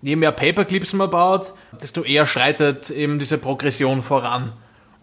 je 0.01 0.15
mehr 0.15 0.31
Paperclips 0.31 0.93
man 0.93 1.09
baut, 1.09 1.53
desto 1.81 2.03
eher 2.03 2.25
schreitet 2.25 2.89
eben 2.91 3.19
diese 3.19 3.37
Progression 3.37 4.03
voran. 4.03 4.53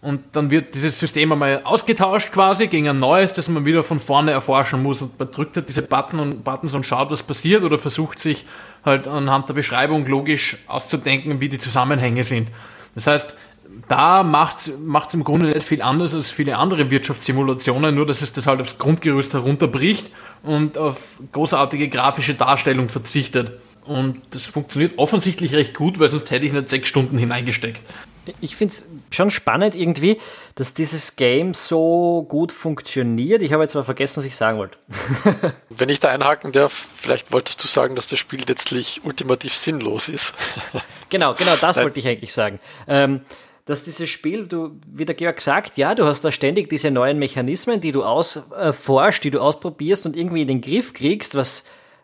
Und 0.01 0.21
dann 0.31 0.49
wird 0.49 0.73
dieses 0.73 0.97
System 0.99 1.31
einmal 1.31 1.61
ausgetauscht 1.63 2.31
quasi 2.33 2.67
gegen 2.67 2.89
ein 2.89 2.97
neues, 2.99 3.35
das 3.35 3.47
man 3.47 3.63
wieder 3.63 3.83
von 3.83 3.99
vorne 3.99 4.31
erforschen 4.31 4.81
muss. 4.81 4.99
Und 5.03 5.17
man 5.19 5.29
drückt 5.29 5.55
halt 5.55 5.69
diese 5.69 5.83
Button 5.83 6.19
und 6.19 6.43
Buttons 6.43 6.73
und 6.73 6.87
schaut, 6.87 7.11
was 7.11 7.21
passiert 7.21 7.63
oder 7.63 7.77
versucht 7.77 8.17
sich 8.17 8.45
halt 8.83 9.07
anhand 9.07 9.47
der 9.47 9.53
Beschreibung 9.53 10.07
logisch 10.07 10.57
auszudenken, 10.67 11.39
wie 11.39 11.49
die 11.49 11.59
Zusammenhänge 11.59 12.23
sind. 12.23 12.49
Das 12.95 13.05
heißt, 13.05 13.35
da 13.87 14.23
macht 14.23 14.59
es 14.59 15.13
im 15.13 15.23
Grunde 15.23 15.47
nicht 15.47 15.63
viel 15.63 15.81
anders 15.81 16.13
als 16.13 16.29
viele 16.29 16.57
andere 16.57 16.89
Wirtschaftssimulationen, 16.89 17.93
nur 17.93 18.05
dass 18.05 18.21
es 18.21 18.33
das 18.33 18.47
halt 18.47 18.61
aufs 18.61 18.77
Grundgerüst 18.77 19.33
herunterbricht 19.33 20.11
und 20.43 20.77
auf 20.77 20.99
großartige 21.31 21.89
grafische 21.89 22.35
Darstellung 22.35 22.89
verzichtet. 22.89 23.53
Und 23.85 24.21
das 24.31 24.45
funktioniert 24.45 24.97
offensichtlich 24.97 25.53
recht 25.53 25.73
gut, 25.73 25.99
weil 25.99 26.07
sonst 26.07 26.31
hätte 26.31 26.45
ich 26.45 26.53
nicht 26.53 26.69
sechs 26.69 26.87
Stunden 26.87 27.17
hineingesteckt. 27.17 27.81
Ich 28.39 28.55
finde 28.55 28.71
es 28.71 28.85
schon 29.11 29.29
spannend 29.29 29.75
irgendwie, 29.75 30.17
dass 30.55 30.73
dieses 30.73 31.17
Game 31.17 31.53
so 31.53 32.25
gut 32.29 32.53
funktioniert. 32.53 33.41
Ich 33.41 33.51
habe 33.51 33.63
jetzt 33.63 33.75
mal 33.75 33.83
vergessen, 33.83 34.17
was 34.17 34.25
ich 34.25 34.37
sagen 34.37 34.57
wollte. 34.57 34.77
Wenn 35.69 35.89
ich 35.89 35.99
da 35.99 36.07
einhaken 36.07 36.53
darf, 36.53 36.87
vielleicht 36.95 37.33
wolltest 37.33 37.61
du 37.61 37.67
sagen, 37.67 37.97
dass 37.97 38.07
das 38.07 38.19
Spiel 38.19 38.41
letztlich 38.47 39.01
ultimativ 39.03 39.53
sinnlos 39.53 40.07
ist. 40.07 40.33
genau, 41.09 41.33
genau, 41.33 41.57
das 41.59 41.77
wollte 41.77 41.99
ich 41.99 42.07
eigentlich 42.07 42.33
sagen. 42.33 42.59
Ähm, 42.87 43.21
dass 43.65 43.83
dieses 43.83 44.09
Spiel, 44.09 44.47
du, 44.47 44.79
wie 44.87 45.05
der 45.05 45.15
Georg 45.15 45.39
sagt, 45.39 45.77
ja, 45.77 45.95
du 45.95 46.05
hast 46.05 46.25
da 46.25 46.31
ständig 46.31 46.69
diese 46.69 46.91
neuen 46.91 47.17
Mechanismen, 47.17 47.79
die 47.79 47.93
du 47.93 48.03
ausforscht, 48.03 49.19
äh, 49.19 49.23
die 49.23 49.31
du 49.31 49.39
ausprobierst 49.39 50.05
und 50.05 50.17
irgendwie 50.17 50.41
in 50.41 50.47
den 50.49 50.61
Griff 50.61 50.93
kriegst, 50.93 51.35
was 51.35 51.63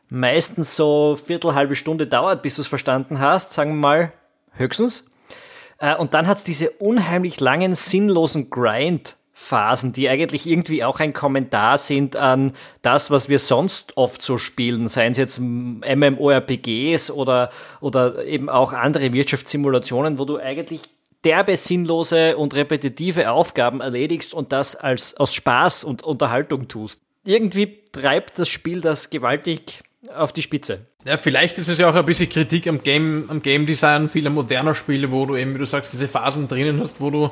meistens 0.10 0.76
so 0.76 1.18
viertel, 1.22 1.56
halbe 1.56 1.76
Stunde 1.76 2.08
dauert, 2.08 2.42
bis 2.42 2.56
du 2.56 2.62
es 2.62 2.68
verstanden 2.68 3.20
hast, 3.20 3.52
sagen 3.52 3.72
wir 3.72 3.82
mal, 3.82 4.14
höchstens. 4.54 5.06
Äh, 5.80 5.96
und 5.96 6.14
dann 6.14 6.28
hat 6.28 6.38
es 6.38 6.44
diese 6.44 6.72
unheimlich 6.72 7.40
langen, 7.40 7.76
sinnlosen 7.76 8.50
Grind. 8.50 9.16
Phasen, 9.42 9.94
die 9.94 10.10
eigentlich 10.10 10.46
irgendwie 10.46 10.84
auch 10.84 11.00
ein 11.00 11.14
Kommentar 11.14 11.78
sind 11.78 12.18
an 12.18 12.52
das, 12.82 13.10
was 13.10 13.30
wir 13.30 13.40
sonst 13.40 13.96
oft 13.96 14.22
so 14.22 14.38
spielen, 14.38 14.90
seien 14.90 15.14
es 15.14 15.18
jetzt 15.18 15.40
MMORPGs 15.40 17.10
oder, 17.10 17.50
oder 17.80 18.26
eben 18.26 18.50
auch 18.50 18.74
andere 18.74 19.14
Wirtschaftssimulationen, 19.14 20.20
wo 20.20 20.26
du 20.26 20.38
eigentlich 20.38 20.82
derbe, 21.26 21.58
sinnlose 21.58 22.38
und 22.38 22.56
repetitive 22.56 23.32
Aufgaben 23.32 23.82
erledigst 23.82 24.34
und 24.34 24.52
das 24.52 24.76
als, 24.76 25.18
aus 25.18 25.34
Spaß 25.36 25.84
und 25.84 26.04
Unterhaltung 26.04 26.68
tust. 26.68 27.02
Irgendwie 27.26 27.80
treibt 27.92 28.40
das 28.40 28.50
Spiel 28.50 28.82
das 28.82 29.10
gewaltig 29.10 29.82
auf 30.14 30.32
die 30.32 30.42
Spitze. 30.42 30.86
Ja, 31.06 31.18
vielleicht 31.18 31.58
ist 31.58 31.68
es 31.68 31.78
ja 31.78 31.90
auch 31.90 31.96
ein 31.96 32.06
bisschen 32.06 32.30
Kritik 32.30 32.68
am 32.68 32.82
Game, 32.84 33.26
am 33.30 33.42
Game 33.42 33.66
Design 33.66 34.10
vieler 34.10 34.30
moderner 34.30 34.76
Spiele, 34.76 35.12
wo 35.12 35.26
du 35.26 35.36
eben, 35.36 35.54
wie 35.54 35.60
du 35.60 35.66
sagst, 35.66 35.94
diese 35.94 36.08
Phasen 36.08 36.48
drinnen 36.48 36.82
hast, 36.82 37.02
wo 37.02 37.10
du, 37.10 37.30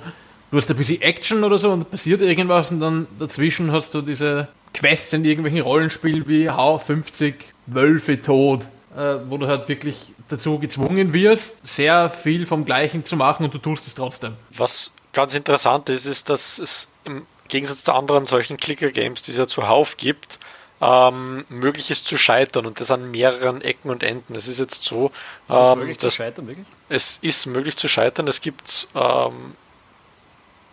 du 0.52 0.58
hast 0.58 0.70
ein 0.70 0.78
bisschen 0.78 1.02
Action 1.02 1.44
oder 1.44 1.58
so 1.58 1.72
und 1.72 1.90
passiert 1.90 2.22
irgendwas 2.22 2.72
und 2.72 2.80
dann 2.80 3.08
dazwischen 3.20 3.72
hast 3.72 3.94
du 3.94 4.02
diese 4.02 4.50
Quests 4.74 5.14
in 5.14 5.26
irgendwelchen 5.26 5.62
Rollenspielen 5.62 6.28
wie 6.28 6.50
Hau 6.50 6.78
50 6.78 7.36
Wölfe 7.68 8.22
tot, 8.22 8.62
äh, 8.96 9.16
wo 9.28 9.38
du 9.38 9.48
halt 9.48 9.68
wirklich 9.70 10.14
dazu 10.30 10.60
gezwungen 10.60 11.14
wirst, 11.14 11.56
sehr 11.68 12.10
viel 12.10 12.46
vom 12.46 12.66
Gleichen 12.66 13.06
zu 13.06 13.16
machen 13.16 13.46
und 13.46 13.54
du 13.54 13.58
tust 13.58 13.88
es 13.88 13.96
trotzdem. 13.96 14.36
Was 14.52 14.92
ganz 15.14 15.34
interessant 15.34 15.90
ist, 15.90 16.06
ist, 16.06 16.30
dass 16.30 16.60
es 16.60 16.88
im 17.04 17.26
Gegensatz 17.48 17.84
zu 17.84 17.94
anderen 17.94 18.26
solchen 18.26 18.58
Clicker-Games, 18.58 19.22
die 19.24 19.32
es 19.32 19.38
ja 19.38 19.48
zuhauf 19.48 19.98
gibt, 19.98 20.40
ähm, 20.80 21.46
möglich 21.50 21.90
ist 21.90 22.08
zu 22.08 22.18
scheitern 22.18 22.66
und 22.66 22.80
das 22.80 22.92
an 22.92 23.10
mehreren 23.10 23.62
Ecken 23.62 23.90
und 23.90 24.04
Enden. 24.04 24.36
Es 24.36 24.48
ist 24.48 24.60
jetzt 24.60 24.84
so, 24.84 25.08
ist 25.08 25.56
es 25.56 25.72
ähm, 25.72 25.80
möglich 25.80 26.00
zu 26.00 26.12
scheitern, 26.12 26.48
wirklich? 26.48 26.68
Es 26.90 27.18
ist 27.22 27.46
möglich 27.48 27.78
zu 27.78 27.88
scheitern. 27.88 28.28
Es 28.28 28.42
gibt 28.42 28.88
ähm, 28.94 29.56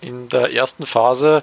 in 0.01 0.29
der 0.29 0.53
ersten 0.53 0.85
Phase 0.85 1.43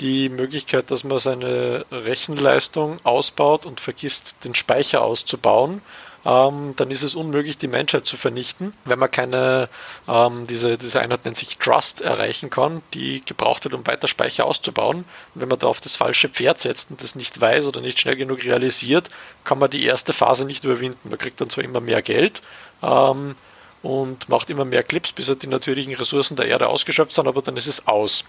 die 0.00 0.28
Möglichkeit, 0.28 0.90
dass 0.90 1.04
man 1.04 1.18
seine 1.18 1.84
Rechenleistung 1.92 2.98
ausbaut 3.04 3.66
und 3.66 3.80
vergisst, 3.80 4.44
den 4.44 4.54
Speicher 4.54 5.02
auszubauen 5.02 5.82
ähm, 6.24 6.74
dann 6.76 6.90
ist 6.90 7.02
es 7.02 7.14
unmöglich, 7.14 7.56
die 7.56 7.68
Menschheit 7.68 8.06
zu 8.06 8.16
vernichten, 8.16 8.72
wenn 8.84 8.98
man 8.98 9.10
keine, 9.10 9.68
ähm, 10.08 10.46
diese, 10.46 10.76
diese 10.76 11.00
Einheit 11.00 11.24
nennt 11.24 11.36
sich 11.36 11.58
Trust, 11.58 12.00
erreichen 12.00 12.50
kann, 12.50 12.82
die 12.94 13.24
gebraucht 13.24 13.64
wird, 13.64 13.74
um 13.74 13.86
weiter 13.86 14.08
Speicher 14.08 14.44
auszubauen. 14.44 14.98
Und 14.98 15.40
wenn 15.40 15.48
man 15.48 15.58
da 15.58 15.66
auf 15.66 15.80
das 15.80 15.96
falsche 15.96 16.28
Pferd 16.28 16.58
setzt 16.58 16.90
und 16.90 17.02
das 17.02 17.14
nicht 17.14 17.40
weiß 17.40 17.66
oder 17.66 17.80
nicht 17.80 17.98
schnell 18.00 18.16
genug 18.16 18.44
realisiert, 18.44 19.08
kann 19.44 19.58
man 19.58 19.70
die 19.70 19.84
erste 19.84 20.12
Phase 20.12 20.44
nicht 20.44 20.64
überwinden. 20.64 21.08
Man 21.08 21.18
kriegt 21.18 21.40
dann 21.40 21.50
zwar 21.50 21.64
immer 21.64 21.80
mehr 21.80 22.02
Geld, 22.02 22.42
ähm, 22.82 23.34
und 23.82 24.28
macht 24.28 24.50
immer 24.50 24.64
mehr 24.64 24.82
Clips, 24.82 25.12
bis 25.12 25.28
er 25.28 25.36
die 25.36 25.46
natürlichen 25.46 25.94
Ressourcen 25.94 26.36
der 26.36 26.46
Erde 26.46 26.68
ausgeschöpft 26.68 27.14
sind, 27.14 27.26
aber 27.26 27.42
dann 27.42 27.56
ist 27.56 27.66
es 27.66 27.86
aus. 27.86 28.24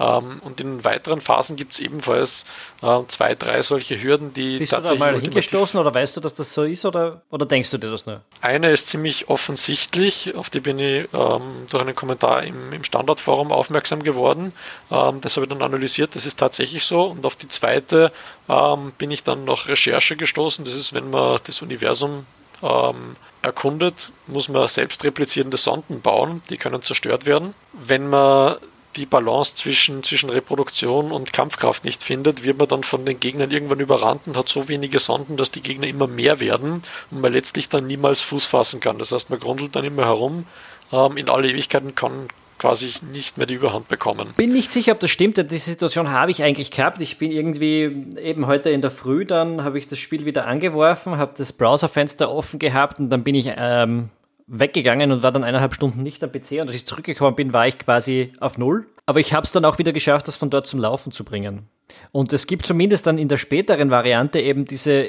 Ähm, 0.00 0.40
und 0.42 0.60
in 0.62 0.82
weiteren 0.82 1.20
Phasen 1.20 1.56
gibt 1.56 1.74
es 1.74 1.80
ebenfalls 1.80 2.46
äh, 2.82 3.00
zwei, 3.08 3.34
drei 3.34 3.60
solche 3.60 4.02
Hürden, 4.02 4.32
die 4.32 4.58
Bist 4.58 4.72
tatsächlich. 4.72 4.98
Du 4.98 5.04
da 5.04 5.12
mal 5.12 5.20
hingestoßen 5.20 5.78
oder 5.78 5.92
weißt 5.92 6.16
du, 6.16 6.20
dass 6.20 6.34
das 6.34 6.54
so 6.54 6.64
ist 6.64 6.86
oder, 6.86 7.20
oder 7.30 7.44
denkst 7.44 7.70
du 7.70 7.78
dir 7.78 7.90
das 7.90 8.06
nur? 8.06 8.22
Eine 8.40 8.70
ist 8.70 8.88
ziemlich 8.88 9.28
offensichtlich, 9.28 10.34
auf 10.36 10.48
die 10.48 10.60
bin 10.60 10.78
ich 10.78 11.06
ähm, 11.12 11.66
durch 11.70 11.82
einen 11.82 11.94
Kommentar 11.94 12.44
im, 12.44 12.72
im 12.72 12.82
Standardforum 12.82 13.52
aufmerksam 13.52 14.02
geworden. 14.02 14.54
Ähm, 14.90 15.20
das 15.20 15.36
habe 15.36 15.44
ich 15.44 15.50
dann 15.50 15.60
analysiert, 15.60 16.14
das 16.14 16.24
ist 16.24 16.38
tatsächlich 16.38 16.84
so. 16.84 17.02
Und 17.02 17.26
auf 17.26 17.36
die 17.36 17.48
zweite 17.48 18.10
ähm, 18.48 18.92
bin 18.96 19.10
ich 19.10 19.22
dann 19.22 19.44
nach 19.44 19.68
Recherche 19.68 20.16
gestoßen. 20.16 20.64
Das 20.64 20.74
ist, 20.74 20.94
wenn 20.94 21.10
man 21.10 21.38
das 21.44 21.60
Universum 21.60 22.24
ähm, 22.62 23.16
erkundet, 23.42 24.12
muss 24.26 24.48
man 24.48 24.66
selbst 24.68 25.04
replizierende 25.04 25.56
Sonden 25.56 26.00
bauen, 26.00 26.42
die 26.48 26.56
können 26.56 26.82
zerstört 26.82 27.26
werden. 27.26 27.54
Wenn 27.72 28.08
man 28.08 28.56
die 28.96 29.06
Balance 29.06 29.54
zwischen, 29.54 30.02
zwischen 30.02 30.30
Reproduktion 30.30 31.12
und 31.12 31.32
Kampfkraft 31.32 31.84
nicht 31.84 32.02
findet, 32.02 32.42
wird 32.42 32.58
man 32.58 32.68
dann 32.68 32.82
von 32.82 33.04
den 33.04 33.20
Gegnern 33.20 33.50
irgendwann 33.50 33.80
überrannt 33.80 34.22
und 34.26 34.36
hat 34.36 34.48
so 34.48 34.68
wenige 34.68 34.98
Sonden, 34.98 35.36
dass 35.36 35.50
die 35.50 35.62
Gegner 35.62 35.86
immer 35.86 36.06
mehr 36.06 36.40
werden 36.40 36.82
und 37.10 37.20
man 37.20 37.32
letztlich 37.32 37.68
dann 37.68 37.86
niemals 37.86 38.20
Fuß 38.22 38.46
fassen 38.46 38.80
kann. 38.80 38.98
Das 38.98 39.12
heißt, 39.12 39.30
man 39.30 39.40
grundelt 39.40 39.76
dann 39.76 39.84
immer 39.84 40.04
herum, 40.06 40.46
ähm, 40.92 41.16
in 41.16 41.28
alle 41.30 41.48
Ewigkeiten 41.48 41.94
kann 41.94 42.28
quasi 42.58 42.92
nicht 43.12 43.38
mehr 43.38 43.46
die 43.46 43.54
Überhand 43.54 43.88
bekommen. 43.88 44.34
Bin 44.36 44.52
nicht 44.52 44.70
sicher, 44.70 44.92
ob 44.92 45.00
das 45.00 45.10
stimmt, 45.10 45.38
denn 45.38 45.48
diese 45.48 45.70
Situation 45.70 46.10
habe 46.10 46.30
ich 46.30 46.42
eigentlich 46.42 46.70
gehabt. 46.70 47.00
Ich 47.00 47.16
bin 47.16 47.30
irgendwie 47.32 48.06
eben 48.20 48.46
heute 48.46 48.70
in 48.70 48.82
der 48.82 48.90
Früh, 48.90 49.24
dann 49.24 49.64
habe 49.64 49.78
ich 49.78 49.88
das 49.88 49.98
Spiel 49.98 50.26
wieder 50.26 50.46
angeworfen, 50.46 51.16
habe 51.16 51.32
das 51.36 51.54
Browserfenster 51.54 52.30
offen 52.30 52.58
gehabt 52.58 52.98
und 53.00 53.08
dann 53.08 53.24
bin 53.24 53.34
ich 53.34 53.50
ähm, 53.56 54.10
weggegangen 54.50 55.12
und 55.12 55.22
war 55.22 55.32
dann 55.32 55.44
eineinhalb 55.44 55.74
Stunden 55.74 56.02
nicht 56.02 56.22
am 56.24 56.32
PC 56.32 56.60
und 56.60 56.62
als 56.62 56.74
ich 56.74 56.86
zurückgekommen 56.86 57.36
bin, 57.36 57.52
war 57.52 57.68
ich 57.68 57.78
quasi 57.78 58.32
auf 58.40 58.58
Null. 58.58 58.86
Aber 59.06 59.20
ich 59.20 59.32
habe 59.32 59.44
es 59.44 59.52
dann 59.52 59.64
auch 59.64 59.78
wieder 59.78 59.92
geschafft, 59.92 60.28
das 60.28 60.36
von 60.36 60.50
dort 60.50 60.66
zum 60.66 60.80
Laufen 60.80 61.12
zu 61.12 61.24
bringen. 61.24 61.68
Und 62.12 62.32
es 62.32 62.46
gibt 62.46 62.66
zumindest 62.66 63.06
dann 63.06 63.18
in 63.18 63.28
der 63.28 63.36
späteren 63.36 63.90
Variante 63.90 64.40
eben 64.40 64.64
diese 64.64 65.06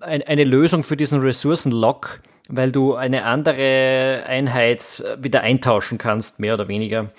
eine 0.00 0.44
Lösung 0.44 0.84
für 0.84 0.96
diesen 0.96 1.20
Ressourcenlock, 1.20 2.20
weil 2.48 2.72
du 2.72 2.94
eine 2.94 3.24
andere 3.24 4.24
Einheit 4.26 5.02
wieder 5.18 5.42
eintauschen 5.42 5.98
kannst, 5.98 6.40
mehr 6.40 6.54
oder 6.54 6.68
weniger, 6.68 7.10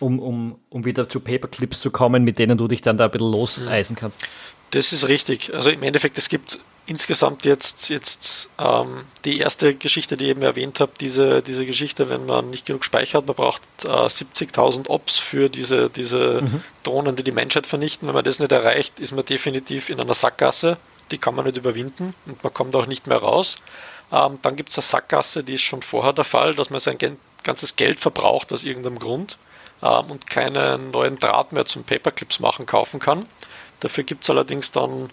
um, 0.00 0.18
um, 0.18 0.58
um 0.68 0.84
wieder 0.84 1.08
zu 1.08 1.20
Paperclips 1.20 1.80
zu 1.80 1.90
kommen, 1.90 2.24
mit 2.24 2.38
denen 2.38 2.58
du 2.58 2.68
dich 2.68 2.82
dann 2.82 2.96
da 2.96 3.06
ein 3.06 3.10
bisschen 3.10 3.32
loseisen 3.32 3.96
kannst. 3.96 4.28
Das 4.72 4.92
ist 4.92 5.08
richtig. 5.08 5.54
Also 5.54 5.70
im 5.70 5.82
Endeffekt, 5.82 6.18
es 6.18 6.28
gibt 6.28 6.58
insgesamt 6.86 7.44
jetzt, 7.44 7.88
jetzt 7.88 8.50
ähm, 8.58 9.06
die 9.24 9.38
erste 9.38 9.74
Geschichte, 9.74 10.16
die 10.16 10.24
ich 10.24 10.30
eben 10.30 10.42
erwähnt 10.42 10.80
habe, 10.80 10.92
diese, 11.00 11.42
diese 11.42 11.64
Geschichte, 11.64 12.10
wenn 12.10 12.26
man 12.26 12.50
nicht 12.50 12.66
genug 12.66 12.84
Speicher 12.84 13.18
hat, 13.18 13.26
man 13.26 13.36
braucht 13.36 13.62
äh, 13.84 13.88
70.000 13.88 14.88
Ops 14.88 15.16
für 15.16 15.48
diese, 15.48 15.88
diese 15.88 16.42
mhm. 16.42 16.62
Drohnen, 16.82 17.16
die 17.16 17.22
die 17.22 17.32
Menschheit 17.32 17.66
vernichten. 17.66 18.06
Wenn 18.08 18.14
man 18.14 18.24
das 18.24 18.38
nicht 18.38 18.52
erreicht, 18.52 19.00
ist 19.00 19.12
man 19.12 19.24
definitiv 19.24 19.88
in 19.88 20.00
einer 20.00 20.14
Sackgasse. 20.14 20.76
Die 21.10 21.18
kann 21.18 21.34
man 21.34 21.46
nicht 21.46 21.56
überwinden 21.56 22.14
und 22.26 22.42
man 22.42 22.52
kommt 22.52 22.74
auch 22.76 22.86
nicht 22.86 23.06
mehr 23.06 23.18
raus. 23.18 23.56
Ähm, 24.12 24.38
dann 24.42 24.56
gibt 24.56 24.70
es 24.70 24.78
eine 24.78 24.82
Sackgasse, 24.82 25.42
die 25.42 25.54
ist 25.54 25.62
schon 25.62 25.82
vorher 25.82 26.12
der 26.12 26.24
Fall, 26.24 26.54
dass 26.54 26.70
man 26.70 26.80
sein 26.80 26.98
ganzes 27.42 27.76
Geld 27.76 28.00
verbraucht 28.00 28.52
aus 28.52 28.64
irgendeinem 28.64 28.98
Grund 28.98 29.38
ähm, 29.82 30.10
und 30.10 30.26
keinen 30.26 30.90
neuen 30.90 31.18
Draht 31.18 31.52
mehr 31.52 31.64
zum 31.64 31.84
Paperclips 31.84 32.40
machen 32.40 32.66
kaufen 32.66 33.00
kann. 33.00 33.26
Dafür 33.80 34.04
gibt 34.04 34.24
es 34.24 34.30
allerdings 34.30 34.70
dann 34.70 35.10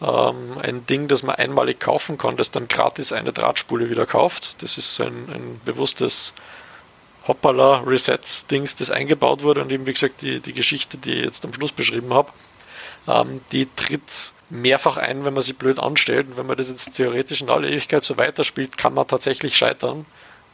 ähm, 0.00 0.58
ein 0.62 0.86
Ding, 0.86 1.08
das 1.08 1.22
man 1.22 1.36
einmalig 1.36 1.80
kaufen 1.80 2.18
kann, 2.18 2.36
das 2.36 2.50
dann 2.50 2.68
gratis 2.68 3.12
eine 3.12 3.32
Drahtspule 3.32 3.90
wieder 3.90 4.06
kauft. 4.06 4.62
Das 4.62 4.78
ist 4.78 5.00
ein, 5.00 5.28
ein 5.32 5.60
bewusstes 5.64 6.34
Hoppala 7.26 7.78
Reset-Dings, 7.78 8.76
das 8.76 8.90
eingebaut 8.90 9.42
wurde 9.42 9.62
und 9.62 9.70
eben 9.70 9.86
wie 9.86 9.92
gesagt 9.92 10.22
die, 10.22 10.40
die 10.40 10.52
Geschichte, 10.52 10.96
die 10.96 11.12
ich 11.12 11.24
jetzt 11.24 11.44
am 11.44 11.52
Schluss 11.52 11.72
beschrieben 11.72 12.14
habe, 12.14 12.32
ähm, 13.06 13.40
die 13.52 13.68
tritt 13.76 14.32
mehrfach 14.50 14.96
ein, 14.96 15.24
wenn 15.24 15.34
man 15.34 15.42
sie 15.42 15.52
blöd 15.52 15.78
anstellt. 15.78 16.28
Und 16.28 16.36
wenn 16.36 16.46
man 16.46 16.56
das 16.56 16.70
jetzt 16.70 16.94
theoretisch 16.94 17.42
in 17.42 17.50
aller 17.50 17.68
Ewigkeit 17.68 18.04
so 18.04 18.16
weiterspielt, 18.16 18.78
kann 18.78 18.94
man 18.94 19.06
tatsächlich 19.06 19.56
scheitern. 19.56 20.06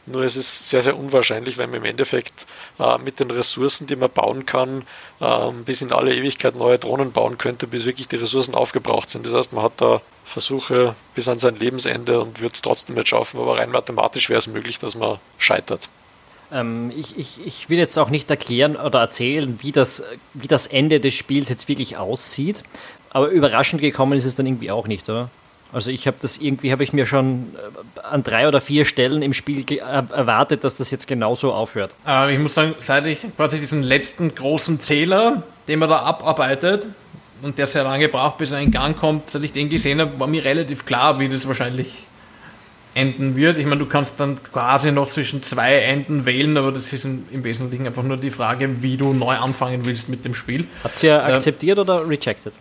Nur 0.07 0.23
es 0.23 0.35
ist 0.35 0.69
sehr, 0.69 0.81
sehr 0.81 0.97
unwahrscheinlich, 0.97 1.57
weil 1.57 1.67
man 1.67 1.77
im 1.77 1.85
Endeffekt 1.85 2.45
äh, 2.79 2.97
mit 2.99 3.19
den 3.19 3.31
Ressourcen, 3.31 3.87
die 3.87 3.95
man 3.95 4.11
bauen 4.11 4.45
kann, 4.45 4.83
äh, 5.19 5.51
bis 5.65 5.81
in 5.81 5.91
alle 5.91 6.15
Ewigkeit 6.15 6.55
neue 6.55 6.77
Drohnen 6.77 7.11
bauen 7.11 7.37
könnte, 7.37 7.65
bis 7.65 7.85
wirklich 7.85 8.07
die 8.07 8.17
Ressourcen 8.17 8.53
aufgebraucht 8.53 9.09
sind. 9.09 9.25
Das 9.25 9.33
heißt, 9.33 9.53
man 9.53 9.63
hat 9.63 9.73
da 9.77 10.01
Versuche 10.23 10.95
bis 11.15 11.27
an 11.27 11.39
sein 11.39 11.55
Lebensende 11.55 12.21
und 12.21 12.39
wird 12.39 12.53
es 12.53 12.61
trotzdem 12.61 12.95
nicht 12.95 13.09
schaffen, 13.09 13.39
aber 13.39 13.57
rein 13.57 13.71
mathematisch 13.71 14.29
wäre 14.29 14.39
es 14.39 14.47
möglich, 14.47 14.77
dass 14.77 14.95
man 14.95 15.17
scheitert. 15.39 15.89
Ähm, 16.51 16.91
ich, 16.95 17.17
ich, 17.17 17.45
ich 17.45 17.69
will 17.69 17.79
jetzt 17.79 17.97
auch 17.97 18.09
nicht 18.09 18.29
erklären 18.29 18.75
oder 18.75 18.99
erzählen, 18.99 19.57
wie 19.61 19.71
das, 19.71 20.03
wie 20.33 20.47
das 20.47 20.67
Ende 20.67 20.99
des 20.99 21.15
Spiels 21.15 21.49
jetzt 21.49 21.67
wirklich 21.67 21.97
aussieht, 21.97 22.63
aber 23.09 23.29
überraschend 23.29 23.81
gekommen 23.81 24.17
ist 24.17 24.25
es 24.25 24.35
dann 24.35 24.45
irgendwie 24.45 24.71
auch 24.71 24.87
nicht, 24.87 25.09
oder? 25.09 25.29
Also 25.75 25.91
ich 25.91 26.07
habe 26.07 26.15
das 26.21 26.37
irgendwie, 26.37 26.71
habe 26.71 26.85
ich 26.85 26.93
mir 26.93 27.05
schon 27.05 27.53
äh, 27.53 27.99
an 27.99 28.23
drei 28.23 28.47
oder 28.47 28.61
vier 28.61 28.85
Stellen 28.85 29.21
im 29.21 29.33
Spiel 29.33 29.65
äh, 29.69 29.75
erwartet, 29.75 30.63
dass 30.63 30.77
das 30.77 30.89
jetzt 30.89 31.05
genauso 31.05 31.51
aufhört. 31.51 31.93
Äh, 32.07 32.33
ich 32.33 32.39
muss 32.39 32.55
sagen, 32.55 32.75
seit 32.79 33.05
ich 33.07 33.19
quasi 33.35 33.59
diesen 33.59 33.83
letzten 33.83 34.33
großen 34.33 34.79
Zähler, 34.79 35.43
den 35.67 35.79
man 35.79 35.89
da 35.89 35.97
abarbeitet 35.97 36.85
und 37.41 37.57
der 37.57 37.67
sehr 37.67 37.83
lange 37.83 38.07
braucht, 38.07 38.37
bis 38.37 38.51
er 38.51 38.61
in 38.61 38.71
Gang 38.71 38.97
kommt, 38.97 39.29
seit 39.29 39.43
ich 39.43 39.51
den 39.51 39.67
gesehen 39.67 39.99
habe, 39.99 40.17
war 40.17 40.27
mir 40.27 40.45
relativ 40.45 40.85
klar, 40.85 41.19
wie 41.19 41.27
das 41.27 41.45
wahrscheinlich 41.45 42.05
enden 42.93 43.35
wird. 43.35 43.57
Ich 43.57 43.65
meine, 43.65 43.79
du 43.79 43.85
kannst 43.85 44.17
dann 44.17 44.41
quasi 44.41 44.93
noch 44.93 45.11
zwischen 45.11 45.43
zwei 45.43 45.75
Enden 45.79 46.25
wählen, 46.25 46.55
aber 46.55 46.71
das 46.71 46.93
ist 46.93 47.03
im 47.03 47.43
Wesentlichen 47.43 47.85
einfach 47.85 48.03
nur 48.03 48.15
die 48.15 48.31
Frage, 48.31 48.81
wie 48.81 48.95
du 48.95 49.11
neu 49.11 49.35
anfangen 49.35 49.85
willst 49.85 50.07
mit 50.07 50.23
dem 50.23 50.35
Spiel. 50.35 50.67
Habt 50.85 51.03
ihr 51.03 51.15
äh, 51.15 51.33
akzeptiert 51.33 51.77
oder 51.79 52.07
rejected? 52.07 52.53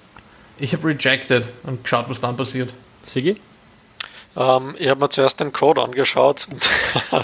Ich 0.59 0.73
habe 0.73 0.89
rejected 0.89 1.45
und 1.63 1.85
geschaut, 1.85 2.07
was 2.09 2.21
dann 2.21 2.37
passiert. 2.37 2.71
Sigi? 3.05 3.41
Ähm, 4.37 4.75
ich 4.79 4.89
habe 4.89 5.01
mir 5.01 5.11
zuerst 5.11 5.41
den 5.41 5.53
Code 5.53 5.83
angeschaut 5.83 6.49
und 6.51 6.69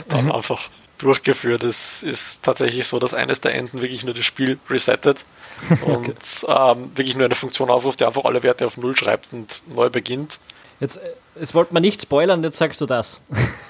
dann 0.09 0.27
mhm. 0.27 0.33
einfach 0.33 0.69
durchgeführt. 0.99 1.63
Es 1.63 2.03
ist 2.03 2.43
tatsächlich 2.45 2.87
so, 2.87 2.99
dass 2.99 3.15
eines 3.15 3.41
der 3.41 3.55
Enden 3.55 3.81
wirklich 3.81 4.05
nur 4.05 4.15
das 4.15 4.25
Spiel 4.25 4.59
resettet 4.69 5.25
und 5.85 6.09
okay. 6.09 6.73
ähm, 6.73 6.93
wirklich 6.95 7.17
nur 7.17 7.25
eine 7.25 7.35
Funktion 7.35 7.71
aufruft, 7.71 8.01
die 8.01 8.07
einfach 8.07 8.25
alle 8.25 8.43
Werte 8.43 8.67
auf 8.67 8.77
Null 8.77 8.97
schreibt 8.97 9.33
und 9.33 9.63
neu 9.75 9.91
beginnt. 9.91 10.39
Jetzt, 10.79 10.97
äh, 10.97 11.13
jetzt 11.39 11.55
wollte 11.55 11.75
man 11.75 11.83
nicht 11.83 12.03
spoilern, 12.03 12.43
jetzt 12.43 12.59
sagst 12.59 12.81
du 12.81 12.87
das. 12.87 13.21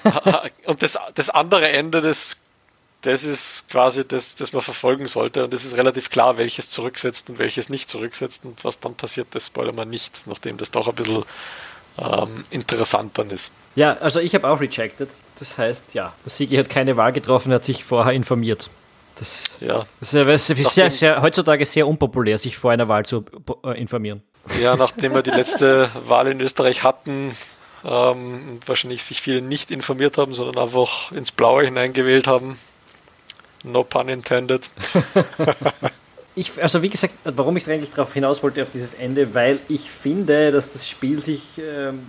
und 0.65 0.81
das, 0.81 0.97
das 1.15 1.29
andere 1.29 1.69
Ende, 1.69 2.01
das, 2.01 2.37
das 3.01 3.23
ist 3.23 3.69
quasi 3.69 4.07
das, 4.07 4.35
das 4.35 4.53
man 4.53 4.61
verfolgen 4.61 5.07
sollte. 5.07 5.43
Und 5.43 5.53
es 5.53 5.65
ist 5.65 5.75
relativ 5.75 6.09
klar, 6.09 6.37
welches 6.37 6.69
zurücksetzt 6.69 7.29
und 7.29 7.39
welches 7.39 7.69
nicht 7.69 7.89
zurücksetzt. 7.89 8.45
Und 8.45 8.63
was 8.63 8.79
dann 8.79 8.95
passiert, 8.95 9.27
das 9.31 9.47
spoilern 9.47 9.75
wir 9.75 9.85
nicht, 9.85 10.27
nachdem 10.27 10.57
das 10.57 10.71
doch 10.71 10.87
ein 10.87 10.95
bisschen 10.95 11.23
ähm, 11.97 12.43
interessant 12.49 13.17
dann 13.17 13.29
ist. 13.29 13.51
Ja, 13.75 13.97
also 13.97 14.19
ich 14.19 14.35
habe 14.35 14.49
auch 14.49 14.59
rejected. 14.59 15.09
Das 15.39 15.57
heißt, 15.57 15.93
ja, 15.93 16.13
der 16.23 16.31
Sigi 16.31 16.55
hat 16.57 16.69
keine 16.69 16.97
Wahl 16.97 17.13
getroffen, 17.13 17.51
er 17.51 17.55
hat 17.55 17.65
sich 17.65 17.83
vorher 17.83 18.13
informiert. 18.13 18.69
Das, 19.15 19.45
ja. 19.59 19.85
das 19.99 20.13
ist 20.13 20.73
sehr, 20.73 20.89
sehr, 20.91 21.21
heutzutage 21.21 21.65
sehr 21.65 21.87
unpopulär, 21.87 22.37
sich 22.37 22.57
vor 22.57 22.71
einer 22.71 22.87
Wahl 22.87 23.05
zu 23.05 23.25
äh, 23.63 23.79
informieren. 23.79 24.23
Ja, 24.61 24.75
nachdem 24.75 25.13
wir 25.13 25.21
die 25.21 25.31
letzte 25.31 25.89
Wahl 26.07 26.27
in 26.27 26.39
Österreich 26.41 26.83
hatten 26.83 27.35
ähm, 27.83 28.49
und 28.49 28.67
wahrscheinlich 28.67 29.03
sich 29.03 29.21
viele 29.21 29.41
nicht 29.41 29.71
informiert 29.71 30.17
haben, 30.17 30.33
sondern 30.33 30.63
einfach 30.63 31.11
ins 31.11 31.31
Blaue 31.31 31.63
hineingewählt 31.63 32.27
haben. 32.27 32.59
No 33.63 33.83
pun 33.83 34.09
intended. 34.09 34.69
ich, 36.35 36.61
also 36.61 36.81
wie 36.81 36.89
gesagt, 36.89 37.13
warum 37.25 37.57
ich 37.57 37.67
eigentlich 37.69 37.91
darauf 37.91 38.13
hinaus 38.13 38.41
wollte, 38.41 38.61
auf 38.61 38.69
dieses 38.73 38.93
Ende, 38.93 39.33
weil 39.33 39.59
ich 39.67 39.89
finde, 39.89 40.51
dass 40.51 40.71
das 40.71 40.87
Spiel 40.87 41.21
sich, 41.21 41.43
ähm, 41.57 41.99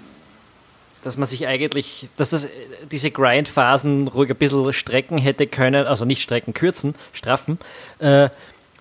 dass 1.03 1.17
man 1.17 1.27
sich 1.27 1.47
eigentlich, 1.47 2.09
dass 2.17 2.31
das, 2.31 2.47
diese 2.91 3.11
Grind-Phasen 3.11 4.09
ruhig 4.09 4.31
ein 4.31 4.37
bisschen 4.37 4.73
strecken 4.73 5.19
hätte 5.19 5.47
können, 5.47 5.87
also 5.87 6.05
nicht 6.05 6.23
strecken, 6.23 6.55
kürzen, 6.55 6.95
straffen, 7.13 7.59
äh, 7.99 8.29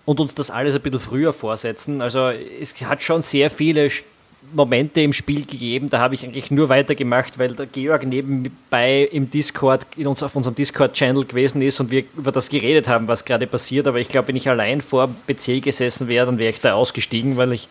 und 0.06 0.20
uns 0.20 0.36
das 0.36 0.50
alles 0.50 0.76
ein 0.76 0.82
bisschen 0.82 1.00
früher 1.00 1.34
vorsetzen. 1.34 2.02
Also 2.02 2.30
es 2.30 2.80
hat 2.82 3.04
schon 3.04 3.22
sehr 3.22 3.50
viele 3.50 3.90
Momente 4.54 5.02
im 5.02 5.14
Spiel 5.14 5.46
gegeben, 5.46 5.90
da 5.90 6.00
habe 6.00 6.16
ich 6.16 6.24
eigentlich 6.24 6.52
nur 6.52 6.70
weitergemacht, 6.70 7.40
weil 7.40 7.54
der 7.54 7.68
Georg 7.68 8.06
nebenbei 8.06 9.04
im 9.12 9.30
Discord, 9.30 9.86
in 9.96 10.08
uns, 10.08 10.24
auf 10.24 10.36
unserem 10.36 10.56
Discord-Channel 10.56 11.26
gewesen 11.26 11.62
ist 11.62 11.80
und 11.80 11.92
wir 11.92 12.04
über 12.18 12.32
das 12.32 12.50
geredet 12.50 12.88
haben, 12.88 13.08
was 13.08 13.24
gerade 13.26 13.48
passiert. 13.48 13.88
Aber 13.88 14.00
ich 14.00 14.10
glaube, 14.10 14.30
wenn 14.30 14.36
ich 14.36 14.50
allein 14.50 14.82
vor 14.82 15.10
PC 15.28 15.62
gesessen 15.62 16.08
wäre, 16.08 16.26
dann 16.26 16.38
wäre 16.38 16.50
ich 16.50 16.60
da 16.60 16.74
ausgestiegen, 16.74 17.38
weil 17.38 17.54
ich 17.54 17.70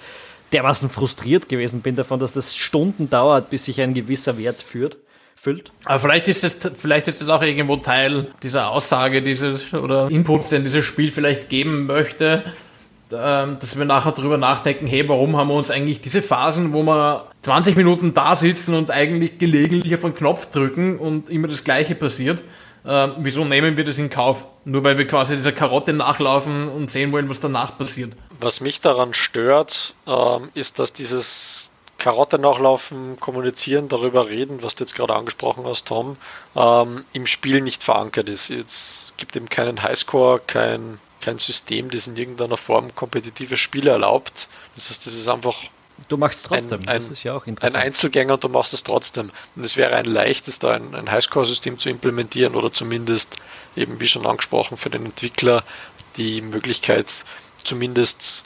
dermaßen 0.53 0.91
frustriert 0.91 1.49
gewesen 1.49 1.81
bin 1.81 1.97
davon, 1.97 2.21
dass 2.21 2.33
das 2.33 2.57
Stunden 2.57 3.11
dauert, 3.11 3.51
bis 3.51 3.67
sich 3.67 3.81
ein 3.81 3.95
gewisser 3.95 4.39
Wert 4.39 4.63
führt. 4.63 4.97
Füllt. 5.37 5.73
Aber 5.87 5.99
vielleicht 6.01 6.29
ist 6.29 6.45
das, 6.45 6.59
vielleicht 6.79 7.09
ist 7.09 7.23
das 7.23 7.31
auch 7.31 7.41
irgendwo 7.41 7.77
Teil 7.77 8.27
dieser 8.43 8.69
Aussage 8.69 9.23
dieses 9.23 9.73
oder 9.73 10.11
Inputs, 10.11 10.51
den 10.51 10.65
dieses 10.65 10.85
Spiel 10.85 11.13
vielleicht 11.13 11.49
geben 11.49 11.87
möchte, 11.87 12.45
dass 13.11 13.77
wir 13.77 13.85
nachher 13.85 14.13
darüber 14.13 14.39
nachdenken, 14.39 14.87
hey, 14.87 15.09
warum 15.09 15.37
haben 15.37 15.49
wir 15.49 15.55
uns 15.55 15.71
eigentlich 15.71 16.01
diese 16.01 16.23
Phasen, 16.23 16.73
wo 16.73 16.83
wir 16.83 17.27
20 17.43 17.77
Minuten 17.77 18.15
da 18.15 18.37
sitzen 18.37 18.75
und 18.75 18.91
eigentlich 18.91 19.39
gelegentlich 19.39 19.95
auf 19.95 20.05
einen 20.05 20.15
Knopf 20.15 20.51
drücken 20.51 20.99
und 20.99 21.29
immer 21.29 21.49
das 21.49 21.65
Gleiche 21.65 21.95
passiert, 21.95 22.43
äh, 22.85 23.09
wieso 23.19 23.45
nehmen 23.45 23.77
wir 23.77 23.85
das 23.85 23.99
in 23.99 24.11
Kauf? 24.11 24.45
Nur 24.65 24.85
weil 24.85 24.97
wir 24.97 25.07
quasi 25.07 25.37
dieser 25.37 25.53
Karotte 25.53 25.93
nachlaufen 25.93 26.69
und 26.69 26.91
sehen 26.91 27.13
wollen, 27.13 27.29
was 27.29 27.41
danach 27.41 27.77
passiert. 27.77 28.13
Was 28.41 28.61
mich 28.61 28.81
daran 28.81 29.13
stört, 29.13 29.95
ähm, 30.07 30.49
ist, 30.55 30.79
dass 30.79 30.93
dieses 30.93 31.71
Karotte 31.99 32.39
nachlaufen, 32.39 33.21
kommunizieren, 33.21 33.89
darüber 33.89 34.29
reden, 34.29 34.63
was 34.63 34.75
du 34.75 34.85
jetzt 34.85 34.95
gerade 34.95 35.15
angesprochen 35.15 35.65
hast, 35.67 35.87
Tom, 35.87 36.17
ähm, 36.57 37.05
im 37.13 37.27
Spiel 37.27 37.61
nicht 37.61 37.83
verankert 37.83 38.29
ist. 38.29 38.49
Jetzt 38.49 39.13
gibt 39.19 39.37
eben 39.37 39.49
keinen 39.49 39.83
Highscore, 39.83 40.41
kein 40.47 40.99
kein 41.21 41.39
System, 41.39 41.91
das 41.91 42.07
in 42.07 42.17
irgendeiner 42.17 42.57
Form 42.57 42.95
kompetitive 42.95 43.57
Spiele 43.57 43.91
erlaubt. 43.91 44.49
Das 44.75 44.91
heißt, 44.91 45.07
das 45.07 45.15
ist 45.15 45.29
einfach. 45.29 45.57
Du 46.09 46.17
machst 46.17 46.39
es 46.39 46.45
trotzdem, 46.45 46.81
ein, 46.81 46.89
ein, 46.89 46.95
das 46.95 47.11
ist 47.11 47.25
ja 47.25 47.35
auch 47.35 47.47
interessant. 47.47 47.77
Ein 47.77 47.89
Einzelgänger 47.89 48.35
und 48.35 48.45
du 48.45 48.49
machst 48.49 48.73
es 48.73 48.83
trotzdem. 48.83 49.31
Und 49.55 49.65
es 49.65 49.77
wäre 49.77 49.95
ein 49.97 50.07
leichtes, 50.07 50.59
da 50.59 50.73
ein, 50.73 50.95
ein 50.95 51.11
Highscore-System 51.11 51.79
zu 51.79 51.91
implementieren 51.91 52.55
oder 52.55 52.73
zumindest 52.73 53.37
eben, 53.77 54.01
wie 54.01 54.09
schon 54.09 54.25
angesprochen, 54.25 54.79
für 54.79 54.89
den 54.89 55.05
Entwickler 55.05 55.63
die 56.17 56.41
Möglichkeit, 56.41 57.25
zumindest 57.63 58.45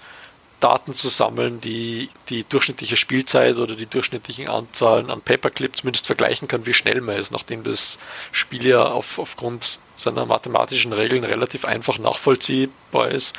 Daten 0.61 0.95
zu 0.95 1.09
sammeln, 1.09 1.61
die 1.61 2.09
die 2.29 2.45
durchschnittliche 2.45 2.97
Spielzeit 2.97 3.57
oder 3.57 3.77
die 3.77 3.87
durchschnittlichen 3.87 4.49
Anzahlen 4.49 5.11
an 5.11 5.21
Paperclip 5.21 5.77
zumindest 5.77 6.07
vergleichen 6.07 6.49
kann, 6.49 6.67
wie 6.67 6.73
schnell 6.73 7.01
man 7.01 7.17
ist, 7.17 7.33
nachdem 7.33 7.63
das 7.63 7.99
Spiel 8.33 8.67
ja 8.67 8.85
auf, 8.85 9.19
aufgrund 9.19 9.79
seiner 9.97 10.27
mathematischen 10.27 10.93
Regeln 10.93 11.25
relativ 11.25 11.65
einfach 11.65 11.99
nachvollziehbar 11.99 13.09
ist, 13.09 13.37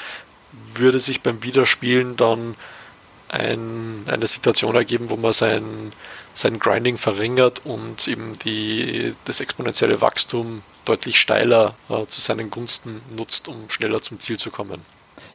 würde 0.52 1.00
sich 1.00 1.22
beim 1.22 1.44
Wiederspielen 1.44 2.16
dann 2.16 2.56
ein, 3.28 4.04
eine 4.08 4.28
Situation 4.28 4.76
ergeben, 4.76 5.10
wo 5.10 5.18
man 5.18 5.34
sein, 5.34 5.92
sein 6.34 6.60
Grinding 6.60 6.98
verringert 6.98 7.66
und 7.66 8.08
eben 8.08 8.38
die, 8.40 9.16
das 9.26 9.40
exponentielle 9.40 10.02
Wachstum 10.02 10.62
deutlich 10.86 11.20
steiler 11.20 11.76
äh, 11.90 12.06
zu 12.06 12.22
seinen 12.22 12.50
Gunsten 12.52 13.02
nutzt, 13.16 13.48
um 13.48 13.70
schneller 13.70 14.02
zum 14.02 14.20
Ziel 14.20 14.38
zu 14.38 14.52
kommen. 14.52 14.82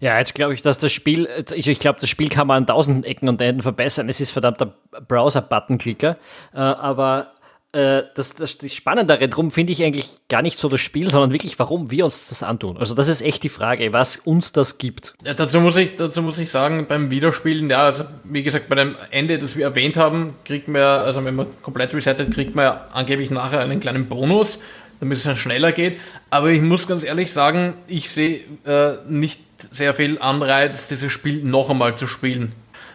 Ja, 0.01 0.19
jetzt 0.19 0.35
glaube 0.35 0.55
ich, 0.55 0.63
dass 0.63 0.79
das 0.79 0.93
Spiel, 0.93 1.29
ich, 1.53 1.69
ich 1.69 1.79
glaube, 1.79 2.01
das 2.01 2.09
Spiel 2.09 2.31
kann 2.31 2.47
man 2.47 2.59
an 2.59 2.67
tausend 2.67 3.05
Ecken 3.05 3.29
und 3.29 3.41
Enden 3.41 3.63
verbessern. 3.63 4.09
Es 4.09 4.21
ist 4.21 4.31
verdammter 4.31 4.75
Browser-Button-Klicker, 5.07 6.17
äh, 6.55 6.59
aber 6.59 7.33
äh, 7.73 8.03
das, 8.15 8.35
das, 8.35 8.59
das 8.59 8.75
Spannendere 8.75 9.29
drum 9.29 9.51
finde 9.51 9.73
ich 9.73 9.85
eigentlich 9.85 10.11
gar 10.29 10.43
nicht 10.43 10.59
so 10.59 10.69
das 10.69 10.81
Spiel, 10.81 11.11
sondern 11.11 11.33
wirklich, 11.33 11.59
warum 11.59 11.91
wir 11.91 12.05
uns 12.05 12.29
das 12.29 12.43
antun. 12.43 12.79
Also 12.79 12.95
das 12.95 13.07
ist 13.09 13.21
echt 13.21 13.45
die 13.45 13.49
Frage, 13.49 13.93
was 13.93 14.17
uns 14.17 14.53
das 14.53 14.79
gibt. 14.79 15.15
Ja, 15.23 15.35
dazu 15.35 15.61
muss 15.61 15.77
ich, 15.77 15.95
dazu 15.95 16.23
muss 16.23 16.39
ich 16.39 16.51
sagen, 16.51 16.87
beim 16.89 17.11
Wiederspielen, 17.11 17.69
ja, 17.71 17.85
also 17.85 18.05
wie 18.25 18.43
gesagt, 18.43 18.69
bei 18.69 18.77
dem 18.77 18.97
Ende, 19.11 19.39
das 19.39 19.55
wir 19.55 19.67
erwähnt 19.67 19.97
haben, 19.97 20.35
kriegt 20.45 20.67
man, 20.67 20.83
also 20.83 21.25
wenn 21.25 21.37
man 21.37 21.47
komplett 21.63 21.95
resettet, 21.95 22.33
kriegt 22.33 22.55
man 22.55 22.77
angeblich 22.93 23.31
nachher 23.31 23.61
einen 23.61 23.79
kleinen 23.81 24.09
Bonus, 24.09 24.59
damit 25.01 25.19
es 25.19 25.25
dann 25.25 25.37
schneller 25.37 25.73
geht. 25.73 25.99
Aber 26.31 26.51
ich 26.51 26.63
muss 26.63 26.87
ganz 26.87 27.03
ehrlich 27.03 27.33
sagen, 27.33 27.75
ich 27.89 28.11
sehe 28.11 28.41
äh, 28.67 28.93
nicht 29.09 29.41
sehr 29.71 29.95
viel 29.95 30.19
Anreiz, 30.19 30.89
dieses 30.89 31.13
Spiel 31.13 31.43
noch 31.43 31.71
einmal 31.71 31.97
zu 31.97 32.07
spielen 32.07 32.53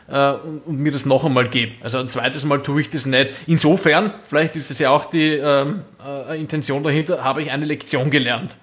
äh, 0.08 0.32
und, 0.32 0.60
und, 0.65 0.78
mir 0.78 0.91
das 0.91 1.06
noch 1.06 1.26
einmal 1.26 1.50
gebe. 1.50 1.74
Also 1.82 1.98
ein 1.98 2.08
zweites 2.08 2.46
Mal 2.46 2.62
tue 2.63 2.82
ich 2.82 2.89
das 2.89 3.06
nicht. 3.06 3.32
Insofern, 3.48 4.13
vielleicht 4.28 4.56
ist 4.56 4.72
es 4.72 4.80
ja 4.80 4.89
auch 4.89 5.06
die 5.06 5.34
ähm, 5.34 5.82
äh, 6.06 6.39
Intention 6.39 6.84
dahinter, 6.84 7.24
habe 7.24 7.41
ich 7.41 7.52
eine 7.52 7.65
Lektion 7.65 8.10
gelernt. 8.10 8.56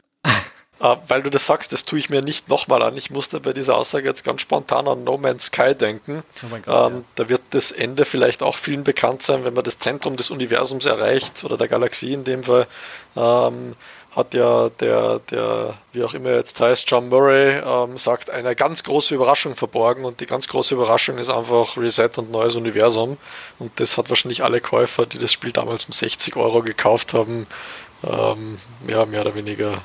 Uh, 0.82 0.96
weil 1.06 1.22
du 1.22 1.30
das 1.30 1.46
sagst, 1.46 1.72
das 1.72 1.84
tue 1.84 2.00
ich 2.00 2.10
mir 2.10 2.22
nicht 2.22 2.48
nochmal 2.48 2.82
an. 2.82 2.96
Ich 2.96 3.08
musste 3.08 3.38
bei 3.38 3.52
dieser 3.52 3.76
Aussage 3.76 4.08
jetzt 4.08 4.24
ganz 4.24 4.40
spontan 4.40 4.88
an 4.88 5.04
No 5.04 5.16
Man's 5.16 5.46
Sky 5.46 5.76
denken. 5.76 6.24
Oh 6.42 6.48
Gott, 6.50 6.90
ähm, 6.90 6.96
ja. 6.96 7.02
Da 7.14 7.28
wird 7.28 7.42
das 7.50 7.70
Ende 7.70 8.04
vielleicht 8.04 8.42
auch 8.42 8.56
vielen 8.56 8.82
bekannt 8.82 9.22
sein, 9.22 9.44
wenn 9.44 9.54
man 9.54 9.62
das 9.62 9.78
Zentrum 9.78 10.16
des 10.16 10.32
Universums 10.32 10.84
erreicht 10.84 11.44
oder 11.44 11.56
der 11.56 11.68
Galaxie 11.68 12.12
in 12.14 12.24
dem 12.24 12.42
Fall. 12.42 12.66
Ähm, 13.14 13.76
hat 14.10 14.34
ja 14.34 14.70
der, 14.80 15.20
der, 15.30 15.74
wie 15.92 16.02
auch 16.02 16.14
immer 16.14 16.32
jetzt 16.32 16.58
heißt, 16.60 16.90
John 16.90 17.08
Murray, 17.08 17.62
ähm, 17.64 17.96
sagt, 17.96 18.30
eine 18.30 18.56
ganz 18.56 18.82
große 18.82 19.14
Überraschung 19.14 19.54
verborgen 19.54 20.04
und 20.04 20.18
die 20.18 20.26
ganz 20.26 20.48
große 20.48 20.74
Überraschung 20.74 21.16
ist 21.18 21.30
einfach 21.30 21.76
Reset 21.76 22.10
und 22.16 22.32
neues 22.32 22.56
Universum. 22.56 23.18
Und 23.60 23.78
das 23.78 23.96
hat 23.96 24.10
wahrscheinlich 24.10 24.42
alle 24.42 24.60
Käufer, 24.60 25.06
die 25.06 25.18
das 25.18 25.30
Spiel 25.30 25.52
damals 25.52 25.84
um 25.84 25.92
60 25.92 26.34
Euro 26.34 26.62
gekauft 26.62 27.14
haben, 27.14 27.46
ähm, 28.04 28.58
ja, 28.88 29.04
mehr 29.06 29.20
oder 29.20 29.36
weniger 29.36 29.80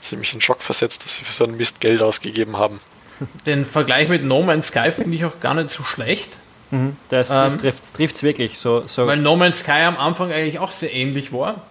ziemlich 0.00 0.34
in 0.34 0.40
Schock 0.40 0.62
versetzt, 0.62 1.04
dass 1.04 1.16
sie 1.16 1.24
für 1.24 1.32
so 1.32 1.44
ein 1.44 1.56
Mist 1.56 1.80
Geld 1.80 2.02
ausgegeben 2.02 2.56
haben. 2.56 2.80
Den 3.46 3.66
Vergleich 3.66 4.08
mit 4.08 4.24
No 4.24 4.42
Man's 4.42 4.68
Sky 4.68 4.92
finde 4.92 5.16
ich 5.16 5.24
auch 5.24 5.40
gar 5.40 5.54
nicht 5.54 5.70
so 5.70 5.82
schlecht. 5.82 6.30
Mhm, 6.70 6.96
das 7.08 7.30
ähm, 7.30 7.58
trifft 7.58 8.16
es 8.16 8.22
wirklich. 8.22 8.58
So, 8.58 8.84
so. 8.86 9.06
Weil 9.06 9.18
No 9.18 9.36
Man's 9.36 9.60
Sky 9.60 9.82
am 9.82 9.96
Anfang 9.96 10.32
eigentlich 10.32 10.58
auch 10.58 10.72
sehr 10.72 10.92
ähnlich 10.92 11.32
war. 11.32 11.62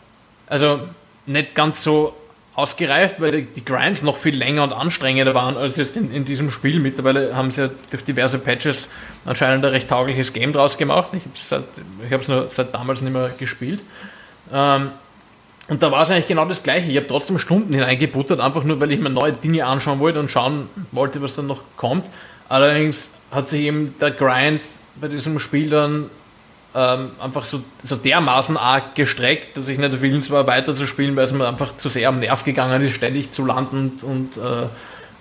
Also 0.48 0.82
nicht 1.26 1.56
ganz 1.56 1.84
so 1.84 2.16
ausgereift, 2.56 3.22
weil 3.22 3.44
die 3.44 3.64
Grinds 3.64 4.02
noch 4.02 4.18
viel 4.18 4.36
länger 4.36 4.64
und 4.64 4.74
anstrengender 4.74 5.34
waren 5.34 5.56
als 5.56 5.78
jetzt 5.78 5.96
in, 5.96 6.14
in 6.14 6.26
diesem 6.26 6.52
Spiel. 6.52 6.80
Mittlerweile 6.80 7.36
haben 7.36 7.52
sie 7.52 7.62
ja 7.62 7.70
durch 7.92 8.04
diverse 8.04 8.38
Patches 8.38 8.90
anscheinend 9.26 9.64
ein 9.64 9.72
recht 9.72 9.88
taugliches 9.90 10.34
Game 10.34 10.52
draus 10.52 10.78
gemacht. 10.78 11.10
Ich 11.14 12.12
habe 12.12 12.22
es 12.22 12.28
nur 12.28 12.50
seit 12.52 12.74
damals 12.74 13.02
nicht 13.02 13.14
mehr 13.14 13.32
gespielt. 13.38 13.82
Ähm, 14.52 14.92
und 15.70 15.84
da 15.84 15.92
war 15.92 16.04
es 16.04 16.10
eigentlich 16.10 16.28
genau 16.28 16.46
das 16.46 16.64
Gleiche. 16.64 16.90
Ich 16.90 16.98
habe 16.98 17.08
trotzdem 17.08 17.38
Stunden 17.38 17.74
hineingebuttert, 17.74 18.40
einfach 18.40 18.64
nur, 18.64 18.80
weil 18.80 18.92
ich 18.92 19.00
mir 19.00 19.10
neue 19.10 19.34
Dinge 19.34 19.66
anschauen 19.66 20.00
wollte 20.00 20.20
und 20.20 20.32
schauen 20.32 20.68
wollte, 20.92 21.22
was 21.22 21.36
dann 21.36 21.48
noch 21.48 21.62
kommt. 21.78 22.06
Allerdings 22.50 23.12
hat 23.32 23.50
sich 23.50 23.62
eben 23.62 23.96
der 24.02 24.12
Grind 24.12 24.62
bei 25.00 25.08
diesem 25.08 25.40
Spiel 25.40 25.70
dann 25.70 26.10
ähm, 26.76 27.12
einfach 27.20 27.46
so, 27.46 27.62
so 27.84 27.96
dermaßen 27.96 28.58
arg 28.58 28.96
gestreckt, 28.96 29.58
dass 29.58 29.68
ich 29.68 29.78
nicht 29.78 30.02
willens 30.02 30.30
war, 30.30 30.46
weiterzuspielen, 30.48 31.16
weil 31.16 31.26
es 31.26 31.32
mir 31.32 31.48
einfach 31.48 31.78
zu 31.78 31.90
sehr 31.90 32.10
am 32.10 32.20
Nerv 32.20 32.44
gegangen 32.44 32.84
ist, 32.84 32.96
ständig 32.96 33.32
zu 33.32 33.46
landen 33.46 34.00
und, 34.02 34.38
äh, 34.38 34.68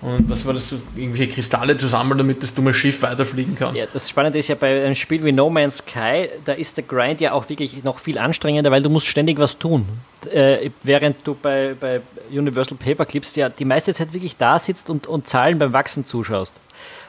und 0.00 0.30
was 0.30 0.46
war 0.46 0.54
das, 0.54 0.68
so, 0.68 0.76
irgendwelche 0.94 1.32
Kristalle 1.32 1.76
zu 1.76 1.88
sammeln, 1.88 2.18
damit 2.18 2.42
das 2.42 2.54
dumme 2.54 2.72
Schiff 2.72 3.02
weiterfliegen 3.02 3.56
kann. 3.56 3.74
Ja, 3.74 3.86
das 3.92 4.08
Spannende 4.08 4.38
ist 4.38 4.48
ja 4.48 4.54
bei 4.54 4.84
einem 4.84 4.94
Spiel 4.94 5.24
wie 5.24 5.32
No 5.32 5.50
Man's 5.50 5.78
Sky, 5.78 6.28
da 6.44 6.52
ist 6.52 6.76
der 6.76 6.84
Grind 6.84 7.20
ja 7.20 7.32
auch 7.32 7.48
wirklich 7.48 7.82
noch 7.82 7.98
viel 7.98 8.18
anstrengender, 8.18 8.70
weil 8.70 8.82
du 8.82 8.90
musst 8.90 9.08
ständig 9.08 9.38
was 9.38 9.58
tun. 9.58 9.86
Äh, 10.32 10.70
während 10.84 11.16
du 11.26 11.34
bei, 11.34 11.74
bei 11.78 12.00
Universal 12.30 12.78
Paperclips 12.78 13.34
ja 13.34 13.48
die 13.48 13.64
meiste 13.64 13.92
Zeit 13.92 14.12
wirklich 14.12 14.36
da 14.36 14.58
sitzt 14.58 14.88
und, 14.88 15.06
und 15.08 15.26
Zahlen 15.26 15.58
beim 15.58 15.72
Wachsen 15.72 16.04
zuschaust. 16.04 16.54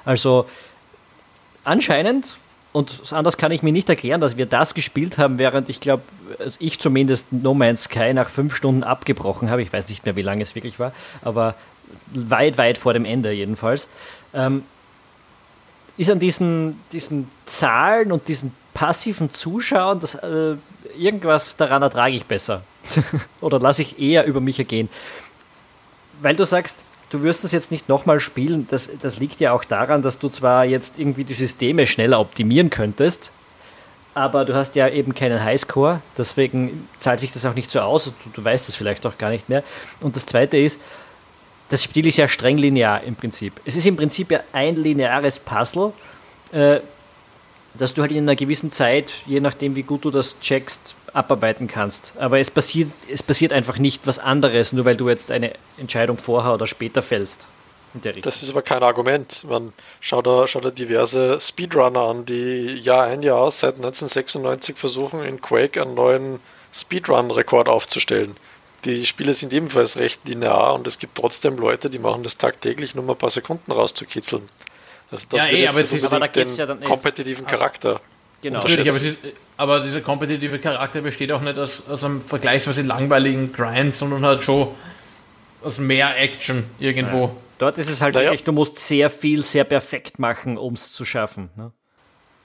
Also 0.03 0.47
anscheinend 1.63 2.37
und 2.71 3.01
anders 3.11 3.37
kann 3.37 3.51
ich 3.51 3.63
mir 3.63 3.71
nicht 3.71 3.89
erklären, 3.89 4.21
dass 4.21 4.37
wir 4.37 4.45
das 4.45 4.75
gespielt 4.75 5.17
haben, 5.17 5.39
während 5.39 5.69
ich 5.69 5.79
glaube, 5.79 6.03
also 6.37 6.55
ich 6.59 6.79
zumindest 6.79 7.33
No 7.33 7.55
Man's 7.55 7.83
Sky 7.83 8.13
nach 8.13 8.29
fünf 8.29 8.55
Stunden 8.55 8.83
abgebrochen 8.83 9.49
habe. 9.49 9.63
Ich 9.63 9.73
weiß 9.73 9.89
nicht 9.89 10.05
mehr, 10.05 10.15
wie 10.15 10.21
lange 10.21 10.43
es 10.43 10.53
wirklich 10.53 10.79
war, 10.79 10.93
aber 11.23 11.55
weit, 12.13 12.57
weit 12.57 12.77
vor 12.77 12.93
dem 12.93 13.05
Ende 13.05 13.31
jedenfalls. 13.31 13.87
Ähm, 14.33 14.63
ist 15.97 16.09
an 16.09 16.19
diesen, 16.19 16.81
diesen 16.93 17.29
Zahlen 17.45 18.11
und 18.11 18.27
diesem 18.27 18.51
passiven 18.73 19.33
Zuschauen, 19.33 19.99
dass 19.99 20.15
äh, 20.15 20.55
irgendwas 20.97 21.57
daran 21.57 21.81
ertrage 21.81 22.15
ich 22.15 22.25
besser. 22.25 22.63
Oder 23.41 23.59
lasse 23.59 23.81
ich 23.81 23.99
eher 23.99 24.25
über 24.25 24.39
mich 24.39 24.57
ergehen. 24.59 24.87
Weil 26.21 26.35
du 26.35 26.45
sagst, 26.45 26.85
du 27.09 27.23
wirst 27.23 27.43
das 27.43 27.51
jetzt 27.51 27.71
nicht 27.71 27.89
nochmal 27.89 28.19
spielen. 28.19 28.67
Das, 28.69 28.89
das 29.01 29.19
liegt 29.19 29.41
ja 29.41 29.51
auch 29.51 29.65
daran, 29.65 30.01
dass 30.01 30.19
du 30.19 30.29
zwar 30.29 30.65
jetzt 30.65 30.99
irgendwie 30.99 31.25
die 31.25 31.33
Systeme 31.33 31.85
schneller 31.87 32.19
optimieren 32.19 32.69
könntest, 32.69 33.31
aber 34.13 34.45
du 34.45 34.55
hast 34.55 34.75
ja 34.75 34.87
eben 34.87 35.13
keinen 35.13 35.43
Highscore, 35.43 36.01
deswegen 36.17 36.87
zahlt 36.97 37.19
sich 37.19 37.31
das 37.31 37.45
auch 37.45 37.53
nicht 37.53 37.69
so 37.69 37.79
aus. 37.79 38.05
Du, 38.05 38.11
du 38.33 38.43
weißt 38.43 38.69
es 38.69 38.75
vielleicht 38.75 39.05
auch 39.05 39.17
gar 39.17 39.29
nicht 39.29 39.49
mehr. 39.49 39.63
Und 40.01 40.15
das 40.15 40.25
Zweite 40.25 40.57
ist, 40.57 40.79
das 41.69 41.83
Spiel 41.83 42.07
ist 42.07 42.17
ja 42.17 42.27
streng 42.27 42.57
linear 42.57 43.03
im 43.03 43.15
Prinzip. 43.15 43.53
Es 43.65 43.75
ist 43.75 43.85
im 43.85 43.95
Prinzip 43.95 44.31
ja 44.31 44.41
ein 44.53 44.75
lineares 44.75 45.39
Puzzle, 45.39 45.93
äh, 46.51 46.79
dass 47.75 47.93
du 47.93 48.01
halt 48.01 48.11
in 48.11 48.19
einer 48.19 48.35
gewissen 48.35 48.71
Zeit, 48.71 49.13
je 49.25 49.39
nachdem 49.39 49.75
wie 49.75 49.83
gut 49.83 50.03
du 50.03 50.11
das 50.11 50.39
checkst, 50.39 50.95
abarbeiten 51.13 51.67
kannst. 51.67 52.13
Aber 52.17 52.39
es 52.39 52.51
passiert, 52.51 52.91
es 53.11 53.23
passiert 53.23 53.53
einfach 53.53 53.77
nicht 53.77 54.05
was 54.07 54.19
anderes, 54.19 54.73
nur 54.73 54.85
weil 54.85 54.97
du 54.97 55.09
jetzt 55.09 55.31
eine 55.31 55.53
Entscheidung 55.77 56.17
vorher 56.17 56.53
oder 56.53 56.67
später 56.67 57.01
fällst. 57.01 57.47
Das 58.21 58.43
ist 58.43 58.51
aber 58.51 58.61
kein 58.61 58.83
Argument. 58.83 59.45
Man 59.49 59.73
schaut 59.99 60.27
da, 60.27 60.47
schaut 60.47 60.63
da 60.63 60.69
diverse 60.69 61.39
Speedrunner 61.39 62.01
an, 62.01 62.25
die 62.25 62.77
Jahr 62.77 63.05
ein 63.05 63.23
Jahr 63.23 63.39
aus 63.39 63.59
seit 63.59 63.75
1996 63.75 64.77
versuchen, 64.77 65.23
in 65.23 65.41
Quake 65.41 65.81
einen 65.81 65.95
neuen 65.95 66.39
Speedrun-Rekord 66.71 67.67
aufzustellen. 67.67 68.35
Die 68.85 69.05
Spiele 69.05 69.33
sind 69.33 69.51
ebenfalls 69.53 69.97
recht 69.97 70.27
linear 70.27 70.73
und 70.73 70.87
es 70.87 70.99
gibt 70.99 71.15
trotzdem 71.15 71.57
Leute, 71.57 71.89
die 71.89 71.99
machen 71.99 72.23
das 72.23 72.37
tagtäglich, 72.37 72.95
nur 72.95 73.03
mal 73.03 73.13
ein 73.13 73.17
paar 73.17 73.29
Sekunden 73.29 73.71
rauszukitzeln. 73.71 74.47
Also 75.11 75.27
da 75.29 75.37
ja, 75.37 75.45
ey, 75.45 75.67
aber, 75.67 75.81
es 75.81 75.91
ist, 75.91 76.05
aber 76.05 76.19
da 76.19 76.27
den 76.27 76.55
ja 76.55 76.65
dann 76.65 76.83
kompetitiven 76.83 77.45
Charakter. 77.45 77.99
Genau. 78.41 78.59
Natürlich, 78.59 78.89
aber, 78.89 79.01
ist, 79.01 79.17
aber, 79.57 79.79
dieser 79.81 80.01
kompetitive 80.01 80.59
Charakter 80.59 81.01
besteht 81.01 81.31
auch 81.31 81.41
nicht 81.41 81.57
aus, 81.57 81.89
aus 81.89 82.03
einem 82.03 82.21
vergleichsweise 82.21 82.83
langweiligen 82.83 83.51
Grind, 83.51 83.95
sondern 83.95 84.25
halt 84.25 84.43
schon 84.43 84.69
aus 85.61 85.77
mehr 85.77 86.17
Action 86.17 86.63
irgendwo. 86.79 87.25
Ja. 87.25 87.35
Dort 87.57 87.77
ist 87.77 87.89
es 87.89 88.01
halt 88.01 88.15
naja. 88.15 88.27
wirklich, 88.27 88.45
du 88.45 88.53
musst 88.53 88.77
sehr 88.77 89.09
viel, 89.09 89.43
sehr 89.43 89.65
perfekt 89.65 90.19
machen, 90.19 90.57
um 90.57 90.75
es 90.75 90.93
zu 90.93 91.03
schaffen. 91.03 91.49
Ne? 91.57 91.71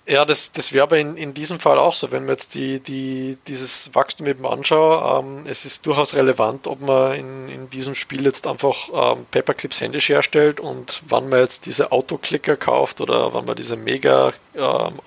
Ja, 0.06 0.26
das, 0.26 0.52
das 0.52 0.74
wäre 0.74 0.82
aber 0.82 0.98
in, 0.98 1.16
in 1.16 1.32
diesem 1.32 1.58
Fall 1.58 1.78
auch 1.78 1.94
so, 1.94 2.12
wenn 2.12 2.26
man 2.26 2.32
jetzt 2.32 2.54
die, 2.54 2.78
die, 2.78 3.38
dieses 3.46 3.94
Wachstum 3.94 4.26
eben 4.26 4.44
anschaut. 4.44 5.24
Ähm, 5.24 5.44
es 5.46 5.64
ist 5.64 5.86
durchaus 5.86 6.12
relevant, 6.14 6.66
ob 6.66 6.82
man 6.82 7.14
in, 7.14 7.48
in 7.48 7.70
diesem 7.70 7.94
Spiel 7.94 8.26
jetzt 8.26 8.46
einfach 8.46 8.88
ähm, 8.92 9.24
Paperclips 9.30 9.80
händisch 9.80 10.10
herstellt 10.10 10.60
und 10.60 11.02
wann 11.08 11.30
man 11.30 11.40
jetzt 11.40 11.64
diese 11.64 11.90
Autoclicker 11.90 12.58
kauft 12.58 13.00
oder 13.00 13.32
wann 13.32 13.46
man 13.46 13.56
diese 13.56 13.76
mega 13.76 14.34
ähm, 14.54 15.00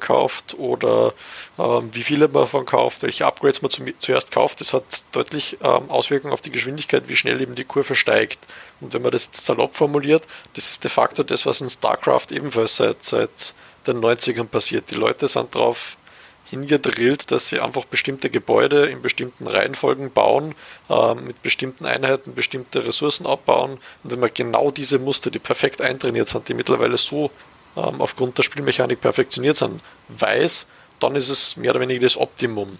kauft 0.00 0.54
oder 0.58 1.12
ähm, 1.58 1.90
wie 1.92 2.02
viele 2.04 2.28
man 2.28 2.42
davon 2.42 2.66
kauft, 2.66 3.02
welche 3.02 3.26
Upgrades 3.26 3.60
man 3.60 3.70
zum, 3.70 3.86
zuerst 3.98 4.30
kauft, 4.30 4.60
das 4.60 4.72
hat 4.72 5.02
deutlich 5.10 5.58
ähm, 5.62 5.90
Auswirkungen 5.90 6.32
auf 6.32 6.40
die 6.40 6.50
Geschwindigkeit, 6.50 7.08
wie 7.08 7.16
schnell 7.16 7.40
eben 7.40 7.56
die 7.56 7.64
Kurve 7.64 7.94
steigt. 7.94 8.38
Und 8.80 8.94
wenn 8.94 9.02
man 9.02 9.10
das 9.10 9.26
jetzt 9.26 9.44
salopp 9.44 9.74
formuliert, 9.74 10.22
das 10.54 10.70
ist 10.70 10.84
de 10.84 10.90
facto 10.90 11.24
das, 11.24 11.44
was 11.44 11.60
in 11.60 11.70
StarCraft 11.70 12.28
ebenfalls 12.30 12.76
seit, 12.76 13.04
seit 13.04 13.54
den 13.86 14.00
90ern 14.00 14.44
passiert. 14.44 14.90
Die 14.90 14.96
Leute 14.96 15.28
sind 15.28 15.54
darauf 15.54 15.96
hingedrillt, 16.44 17.30
dass 17.30 17.48
sie 17.48 17.60
einfach 17.60 17.84
bestimmte 17.84 18.30
Gebäude 18.30 18.86
in 18.86 19.02
bestimmten 19.02 19.46
Reihenfolgen 19.46 20.12
bauen, 20.12 20.54
äh, 20.90 21.14
mit 21.14 21.42
bestimmten 21.42 21.86
Einheiten 21.86 22.34
bestimmte 22.34 22.86
Ressourcen 22.86 23.26
abbauen. 23.26 23.78
Und 24.02 24.12
wenn 24.12 24.20
man 24.20 24.30
genau 24.32 24.70
diese 24.70 24.98
Muster, 24.98 25.30
die 25.30 25.38
perfekt 25.38 25.80
eintrainiert 25.80 26.28
sind, 26.28 26.48
die 26.48 26.54
mittlerweile 26.54 26.98
so 26.98 27.30
ähm, 27.76 28.00
aufgrund 28.00 28.38
der 28.38 28.42
Spielmechanik 28.42 29.00
perfektioniert 29.00 29.56
sind, 29.56 29.80
weiß, 30.08 30.66
dann 31.00 31.16
ist 31.16 31.28
es 31.28 31.56
mehr 31.56 31.70
oder 31.70 31.80
weniger 31.80 32.02
das 32.02 32.16
Optimum. 32.16 32.78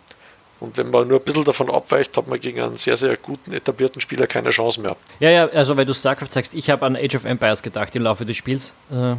Und 0.60 0.76
wenn 0.76 0.90
man 0.90 1.08
nur 1.08 1.18
ein 1.18 1.24
bisschen 1.24 1.44
davon 1.44 1.70
abweicht, 1.70 2.16
hat 2.16 2.28
man 2.28 2.40
gegen 2.40 2.60
einen 2.60 2.76
sehr, 2.76 2.96
sehr 2.96 3.16
guten, 3.16 3.52
etablierten 3.52 4.00
Spieler 4.00 4.26
keine 4.26 4.50
Chance 4.50 4.80
mehr. 4.80 4.96
Ja, 5.20 5.30
ja, 5.30 5.46
also 5.48 5.76
weil 5.76 5.84
du 5.84 5.94
StarCraft 5.94 6.30
sagst, 6.30 6.54
ich 6.54 6.70
habe 6.70 6.86
an 6.86 6.96
Age 6.96 7.16
of 7.16 7.24
Empires 7.24 7.62
gedacht 7.62 7.94
im 7.96 8.04
Laufe 8.04 8.24
des 8.24 8.36
Spiels. 8.36 8.72
Äh, 8.90 9.16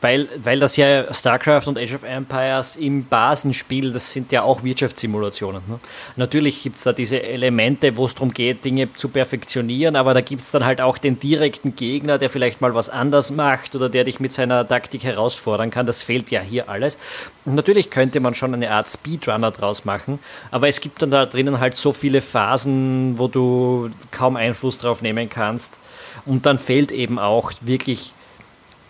weil, 0.00 0.28
weil 0.42 0.58
das 0.60 0.76
ja 0.76 1.12
StarCraft 1.12 1.66
und 1.66 1.78
Age 1.78 1.94
of 1.94 2.02
Empires 2.04 2.76
im 2.76 3.04
Basenspiel, 3.04 3.92
das 3.92 4.12
sind 4.12 4.32
ja 4.32 4.42
auch 4.42 4.62
Wirtschaftssimulationen. 4.62 5.62
Ne? 5.68 5.80
Natürlich 6.16 6.62
gibt 6.62 6.78
es 6.78 6.84
da 6.84 6.92
diese 6.92 7.22
Elemente, 7.22 7.96
wo 7.96 8.06
es 8.06 8.14
darum 8.14 8.32
geht, 8.32 8.64
Dinge 8.64 8.92
zu 8.94 9.08
perfektionieren, 9.08 9.96
aber 9.96 10.14
da 10.14 10.20
gibt 10.20 10.42
es 10.42 10.50
dann 10.50 10.64
halt 10.64 10.80
auch 10.80 10.98
den 10.98 11.18
direkten 11.18 11.76
Gegner, 11.76 12.18
der 12.18 12.30
vielleicht 12.30 12.60
mal 12.60 12.74
was 12.74 12.88
anders 12.88 13.30
macht 13.30 13.74
oder 13.74 13.88
der 13.88 14.04
dich 14.04 14.20
mit 14.20 14.32
seiner 14.32 14.66
Taktik 14.66 15.04
herausfordern 15.04 15.70
kann. 15.70 15.86
Das 15.86 16.02
fehlt 16.02 16.30
ja 16.30 16.40
hier 16.40 16.68
alles. 16.68 16.96
Und 17.44 17.54
natürlich 17.54 17.90
könnte 17.90 18.20
man 18.20 18.34
schon 18.34 18.54
eine 18.54 18.70
Art 18.70 18.88
Speedrunner 18.88 19.50
draus 19.50 19.84
machen, 19.84 20.18
aber 20.50 20.68
es 20.68 20.80
gibt 20.80 21.02
dann 21.02 21.10
da 21.10 21.26
drinnen 21.26 21.60
halt 21.60 21.76
so 21.76 21.92
viele 21.92 22.20
Phasen, 22.20 23.18
wo 23.18 23.28
du 23.28 23.90
kaum 24.10 24.36
Einfluss 24.36 24.78
drauf 24.78 25.02
nehmen 25.02 25.28
kannst. 25.28 25.78
Und 26.24 26.46
dann 26.46 26.58
fehlt 26.58 26.92
eben 26.92 27.18
auch 27.18 27.52
wirklich 27.62 28.14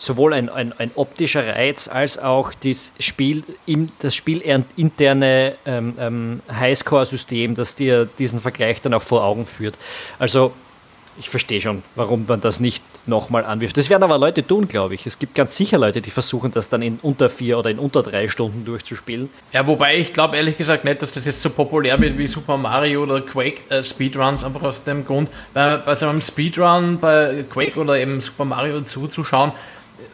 sowohl 0.02 0.34
ein, 0.34 0.48
ein, 0.48 0.72
ein, 0.78 0.90
optischer 0.96 1.46
Reiz 1.46 1.86
als 1.86 2.18
auch 2.18 2.52
das 2.54 2.92
Spiel, 2.98 3.44
das 4.00 4.16
spielinterne 4.16 5.54
ähm, 5.64 5.94
ähm, 5.98 6.40
Highscore-System, 6.52 7.54
das 7.54 7.76
dir 7.76 8.08
diesen 8.18 8.40
Vergleich 8.40 8.80
dann 8.80 8.94
auch 8.94 9.02
vor 9.02 9.22
Augen 9.22 9.46
führt. 9.46 9.78
Also 10.18 10.52
ich 11.18 11.30
verstehe 11.30 11.60
schon, 11.60 11.84
warum 11.94 12.24
man 12.26 12.40
das 12.40 12.58
nicht 12.58 12.82
nochmal 13.06 13.44
anwirft. 13.44 13.76
Das 13.76 13.90
werden 13.90 14.02
aber 14.02 14.18
Leute 14.18 14.44
tun, 14.44 14.66
glaube 14.66 14.94
ich. 14.94 15.06
Es 15.06 15.18
gibt 15.18 15.34
ganz 15.34 15.56
sicher 15.56 15.78
Leute, 15.78 16.00
die 16.00 16.10
versuchen, 16.10 16.50
das 16.50 16.68
dann 16.68 16.82
in 16.82 16.98
unter 17.02 17.28
vier 17.28 17.58
oder 17.58 17.70
in 17.70 17.78
unter 17.78 18.02
drei 18.02 18.28
Stunden 18.28 18.64
durchzuspielen. 18.64 19.28
Ja, 19.52 19.66
wobei 19.66 19.98
ich 19.98 20.12
glaube 20.12 20.36
ehrlich 20.36 20.56
gesagt 20.56 20.84
nicht, 20.84 21.02
dass 21.02 21.12
das 21.12 21.26
jetzt 21.26 21.42
so 21.42 21.50
populär 21.50 22.00
wird 22.00 22.16
wie 22.18 22.26
Super 22.26 22.56
Mario 22.56 23.02
oder 23.02 23.20
Quake 23.20 23.60
äh, 23.68 23.84
Speedruns, 23.84 24.42
einfach 24.42 24.62
aus 24.62 24.82
dem 24.82 25.04
Grund, 25.04 25.28
weil 25.52 25.78
bei 25.78 25.94
so 25.94 26.08
einem 26.08 26.22
Speedrun 26.22 26.98
bei 26.98 27.44
Quake 27.50 27.78
oder 27.78 27.98
eben 27.98 28.20
Super 28.20 28.46
Mario 28.46 28.80
zuzuschauen, 28.80 29.52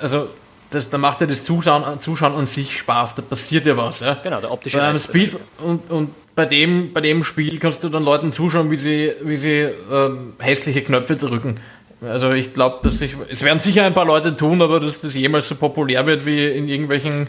also 0.01 0.29
das, 0.71 0.91
da 0.91 0.99
macht 0.99 1.21
ja 1.21 1.27
das 1.27 1.45
Zuschauen, 1.45 2.01
Zuschauen 2.01 2.35
an 2.35 2.47
sich 2.47 2.79
Spaß, 2.79 3.15
da 3.15 3.23
passiert 3.23 3.67
ja 3.67 3.77
was. 3.77 4.01
Ja? 4.01 4.19
Genau, 4.23 4.41
der 4.41 4.51
optische 4.51 4.79
beim 4.79 4.99
Speed 4.99 5.37
und, 5.63 5.91
und 5.91 6.11
bei 6.35 6.47
dem, 6.47 6.93
bei 6.93 7.01
dem 7.01 7.25
Spiel 7.25 7.59
kannst 7.59 7.83
du 7.83 7.89
dann 7.89 8.05
Leuten 8.05 8.33
zuschauen, 8.33 8.71
wie 8.71 8.77
sie, 8.77 9.13
wie 9.23 9.37
sie 9.39 9.69
ähm, 9.91 10.35
hässliche 10.39 10.83
Knöpfe 10.83 11.17
drücken. 11.17 11.59
Also 12.01 12.31
ich 12.31 12.55
glaube, 12.55 12.79
dass 12.83 13.01
ich, 13.01 13.17
es 13.29 13.43
werden 13.43 13.59
sicher 13.59 13.85
ein 13.85 13.95
paar 13.95 14.05
Leute 14.05 14.37
tun, 14.37 14.63
aber 14.63 14.79
dass 14.79 15.01
das 15.01 15.15
jemals 15.15 15.49
so 15.49 15.57
populär 15.57 16.07
wird 16.07 16.27
wie 16.27 16.47
in 16.47 16.69
irgendwelchen 16.69 17.27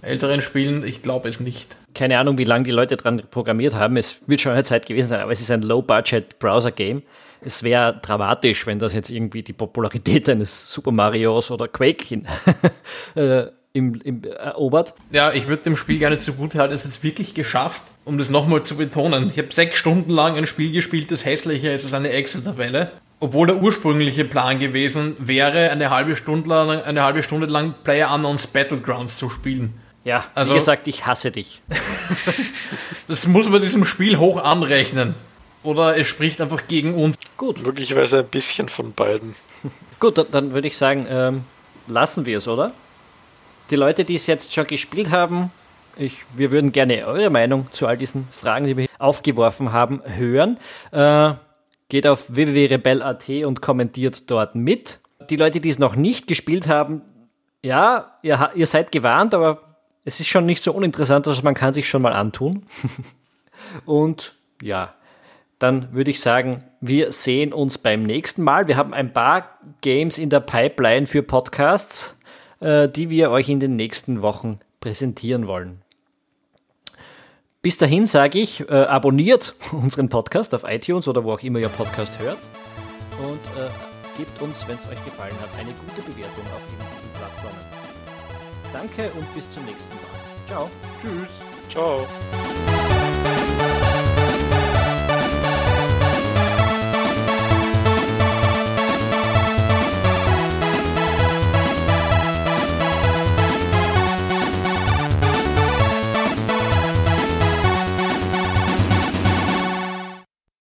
älteren 0.00 0.40
Spielen, 0.40 0.84
ich 0.84 1.02
glaube 1.02 1.28
es 1.28 1.38
nicht. 1.38 1.76
Keine 1.94 2.18
Ahnung, 2.18 2.36
wie 2.38 2.44
lange 2.44 2.64
die 2.64 2.72
Leute 2.72 2.96
dran 2.96 3.22
programmiert 3.30 3.74
haben. 3.76 3.96
Es 3.96 4.26
wird 4.26 4.40
schon 4.40 4.52
eine 4.52 4.64
Zeit 4.64 4.86
gewesen 4.86 5.10
sein, 5.10 5.20
aber 5.20 5.30
es 5.30 5.40
ist 5.40 5.50
ein 5.50 5.62
Low-Budget-Browser-Game. 5.62 7.02
Es 7.44 7.62
wäre 7.62 7.98
dramatisch, 8.00 8.66
wenn 8.66 8.78
das 8.78 8.94
jetzt 8.94 9.10
irgendwie 9.10 9.42
die 9.42 9.52
Popularität 9.52 10.28
eines 10.28 10.72
Super 10.72 10.92
Marios 10.92 11.50
oder 11.50 11.68
Quake 11.68 12.04
hin, 12.04 12.26
äh, 13.14 13.44
im, 13.72 13.94
im, 14.02 14.24
erobert. 14.24 14.94
Ja, 15.10 15.32
ich 15.32 15.48
würde 15.48 15.62
dem 15.62 15.76
Spiel 15.76 15.98
gerne 15.98 16.18
zugute 16.18 16.58
halten, 16.58 16.74
es 16.74 16.84
ist 16.84 17.02
wirklich 17.02 17.34
geschafft, 17.34 17.82
um 18.04 18.18
das 18.18 18.30
nochmal 18.30 18.62
zu 18.62 18.76
betonen. 18.76 19.30
Ich 19.30 19.38
habe 19.38 19.52
sechs 19.52 19.76
Stunden 19.76 20.10
lang 20.10 20.36
ein 20.36 20.46
Spiel 20.46 20.72
gespielt, 20.72 21.10
das 21.10 21.24
hässlicher 21.24 21.74
ist 21.74 21.84
als 21.84 21.94
eine 21.94 22.10
Excel-Tabelle 22.10 22.92
obwohl 23.22 23.46
der 23.46 23.62
ursprüngliche 23.62 24.24
Plan 24.24 24.58
gewesen 24.58 25.14
wäre, 25.20 25.70
eine 25.70 25.90
halbe 25.90 26.16
Stunde 26.16 26.48
lang, 26.48 26.82
eine 26.82 27.04
halbe 27.04 27.22
Stunde 27.22 27.46
lang 27.46 27.74
Player 27.84 28.12
Unknowns 28.12 28.48
Battlegrounds 28.48 29.16
zu 29.16 29.30
spielen. 29.30 29.74
Ja, 30.02 30.24
also, 30.34 30.50
wie 30.50 30.56
gesagt, 30.56 30.88
ich 30.88 31.06
hasse 31.06 31.30
dich. 31.30 31.62
das 33.08 33.28
muss 33.28 33.48
man 33.48 33.62
diesem 33.62 33.84
Spiel 33.84 34.18
hoch 34.18 34.42
anrechnen. 34.42 35.14
Oder 35.62 35.96
es 35.96 36.06
spricht 36.06 36.40
einfach 36.40 36.66
gegen 36.66 36.94
uns. 36.94 37.16
Gut. 37.36 37.62
Möglicherweise 37.62 38.20
ein 38.20 38.26
bisschen 38.26 38.68
von 38.68 38.92
beiden. 38.92 39.34
Gut, 40.00 40.18
dann, 40.18 40.26
dann 40.30 40.52
würde 40.52 40.66
ich 40.68 40.76
sagen, 40.76 41.06
ähm, 41.08 41.44
lassen 41.86 42.26
wir 42.26 42.38
es, 42.38 42.48
oder? 42.48 42.72
Die 43.70 43.76
Leute, 43.76 44.04
die 44.04 44.16
es 44.16 44.26
jetzt 44.26 44.52
schon 44.52 44.66
gespielt 44.66 45.10
haben, 45.10 45.50
ich, 45.96 46.22
wir 46.34 46.50
würden 46.50 46.72
gerne 46.72 47.06
eure 47.06 47.30
Meinung 47.30 47.68
zu 47.72 47.86
all 47.86 47.96
diesen 47.96 48.26
Fragen, 48.30 48.66
die 48.66 48.76
wir 48.76 48.88
aufgeworfen 48.98 49.72
haben, 49.72 50.02
hören. 50.04 50.58
Äh, 50.90 51.34
Geht 51.88 52.06
auf 52.06 52.34
www.rebell.at 52.34 53.28
und 53.28 53.60
kommentiert 53.60 54.30
dort 54.30 54.54
mit. 54.54 55.00
Die 55.28 55.36
Leute, 55.36 55.60
die 55.60 55.68
es 55.68 55.78
noch 55.78 55.94
nicht 55.94 56.26
gespielt 56.26 56.66
haben, 56.66 57.02
ja, 57.62 58.18
ihr, 58.22 58.50
ihr 58.54 58.66
seid 58.66 58.90
gewarnt, 58.92 59.34
aber 59.34 59.76
es 60.04 60.18
ist 60.18 60.28
schon 60.28 60.46
nicht 60.46 60.62
so 60.62 60.72
uninteressant, 60.72 61.26
dass 61.26 61.42
man 61.42 61.54
kann 61.54 61.74
sich 61.74 61.88
schon 61.88 62.00
mal 62.00 62.14
antun. 62.14 62.64
und 63.84 64.34
ja, 64.62 64.94
dann 65.62 65.92
würde 65.92 66.10
ich 66.10 66.20
sagen, 66.20 66.64
wir 66.80 67.12
sehen 67.12 67.52
uns 67.52 67.78
beim 67.78 68.02
nächsten 68.02 68.42
Mal. 68.42 68.66
Wir 68.66 68.76
haben 68.76 68.92
ein 68.92 69.12
paar 69.12 69.58
Games 69.80 70.18
in 70.18 70.28
der 70.28 70.40
Pipeline 70.40 71.06
für 71.06 71.22
Podcasts, 71.22 72.16
äh, 72.60 72.88
die 72.88 73.10
wir 73.10 73.30
euch 73.30 73.48
in 73.48 73.60
den 73.60 73.76
nächsten 73.76 74.22
Wochen 74.22 74.58
präsentieren 74.80 75.46
wollen. 75.46 75.80
Bis 77.62 77.76
dahin 77.76 78.06
sage 78.06 78.40
ich, 78.40 78.68
äh, 78.68 78.72
abonniert 78.72 79.54
unseren 79.72 80.08
Podcast 80.08 80.52
auf 80.54 80.64
iTunes 80.64 81.06
oder 81.06 81.22
wo 81.22 81.32
auch 81.32 81.42
immer 81.42 81.60
ihr 81.60 81.68
Podcast 81.68 82.18
hört 82.18 82.38
und 83.20 83.62
äh, 83.62 83.70
gebt 84.18 84.42
uns, 84.42 84.66
wenn 84.66 84.76
es 84.76 84.86
euch 84.88 85.04
gefallen 85.04 85.36
hat, 85.40 85.50
eine 85.60 85.70
gute 85.70 86.02
Bewertung 86.02 86.44
auf 86.46 86.62
diesen 86.66 87.10
Plattformen. 87.18 87.60
Danke 88.72 89.16
und 89.16 89.32
bis 89.34 89.48
zum 89.50 89.64
nächsten 89.64 89.94
Mal. 89.94 90.02
Ciao. 90.48 90.70
Tschüss. 91.00 91.28
Ciao. 91.70 92.06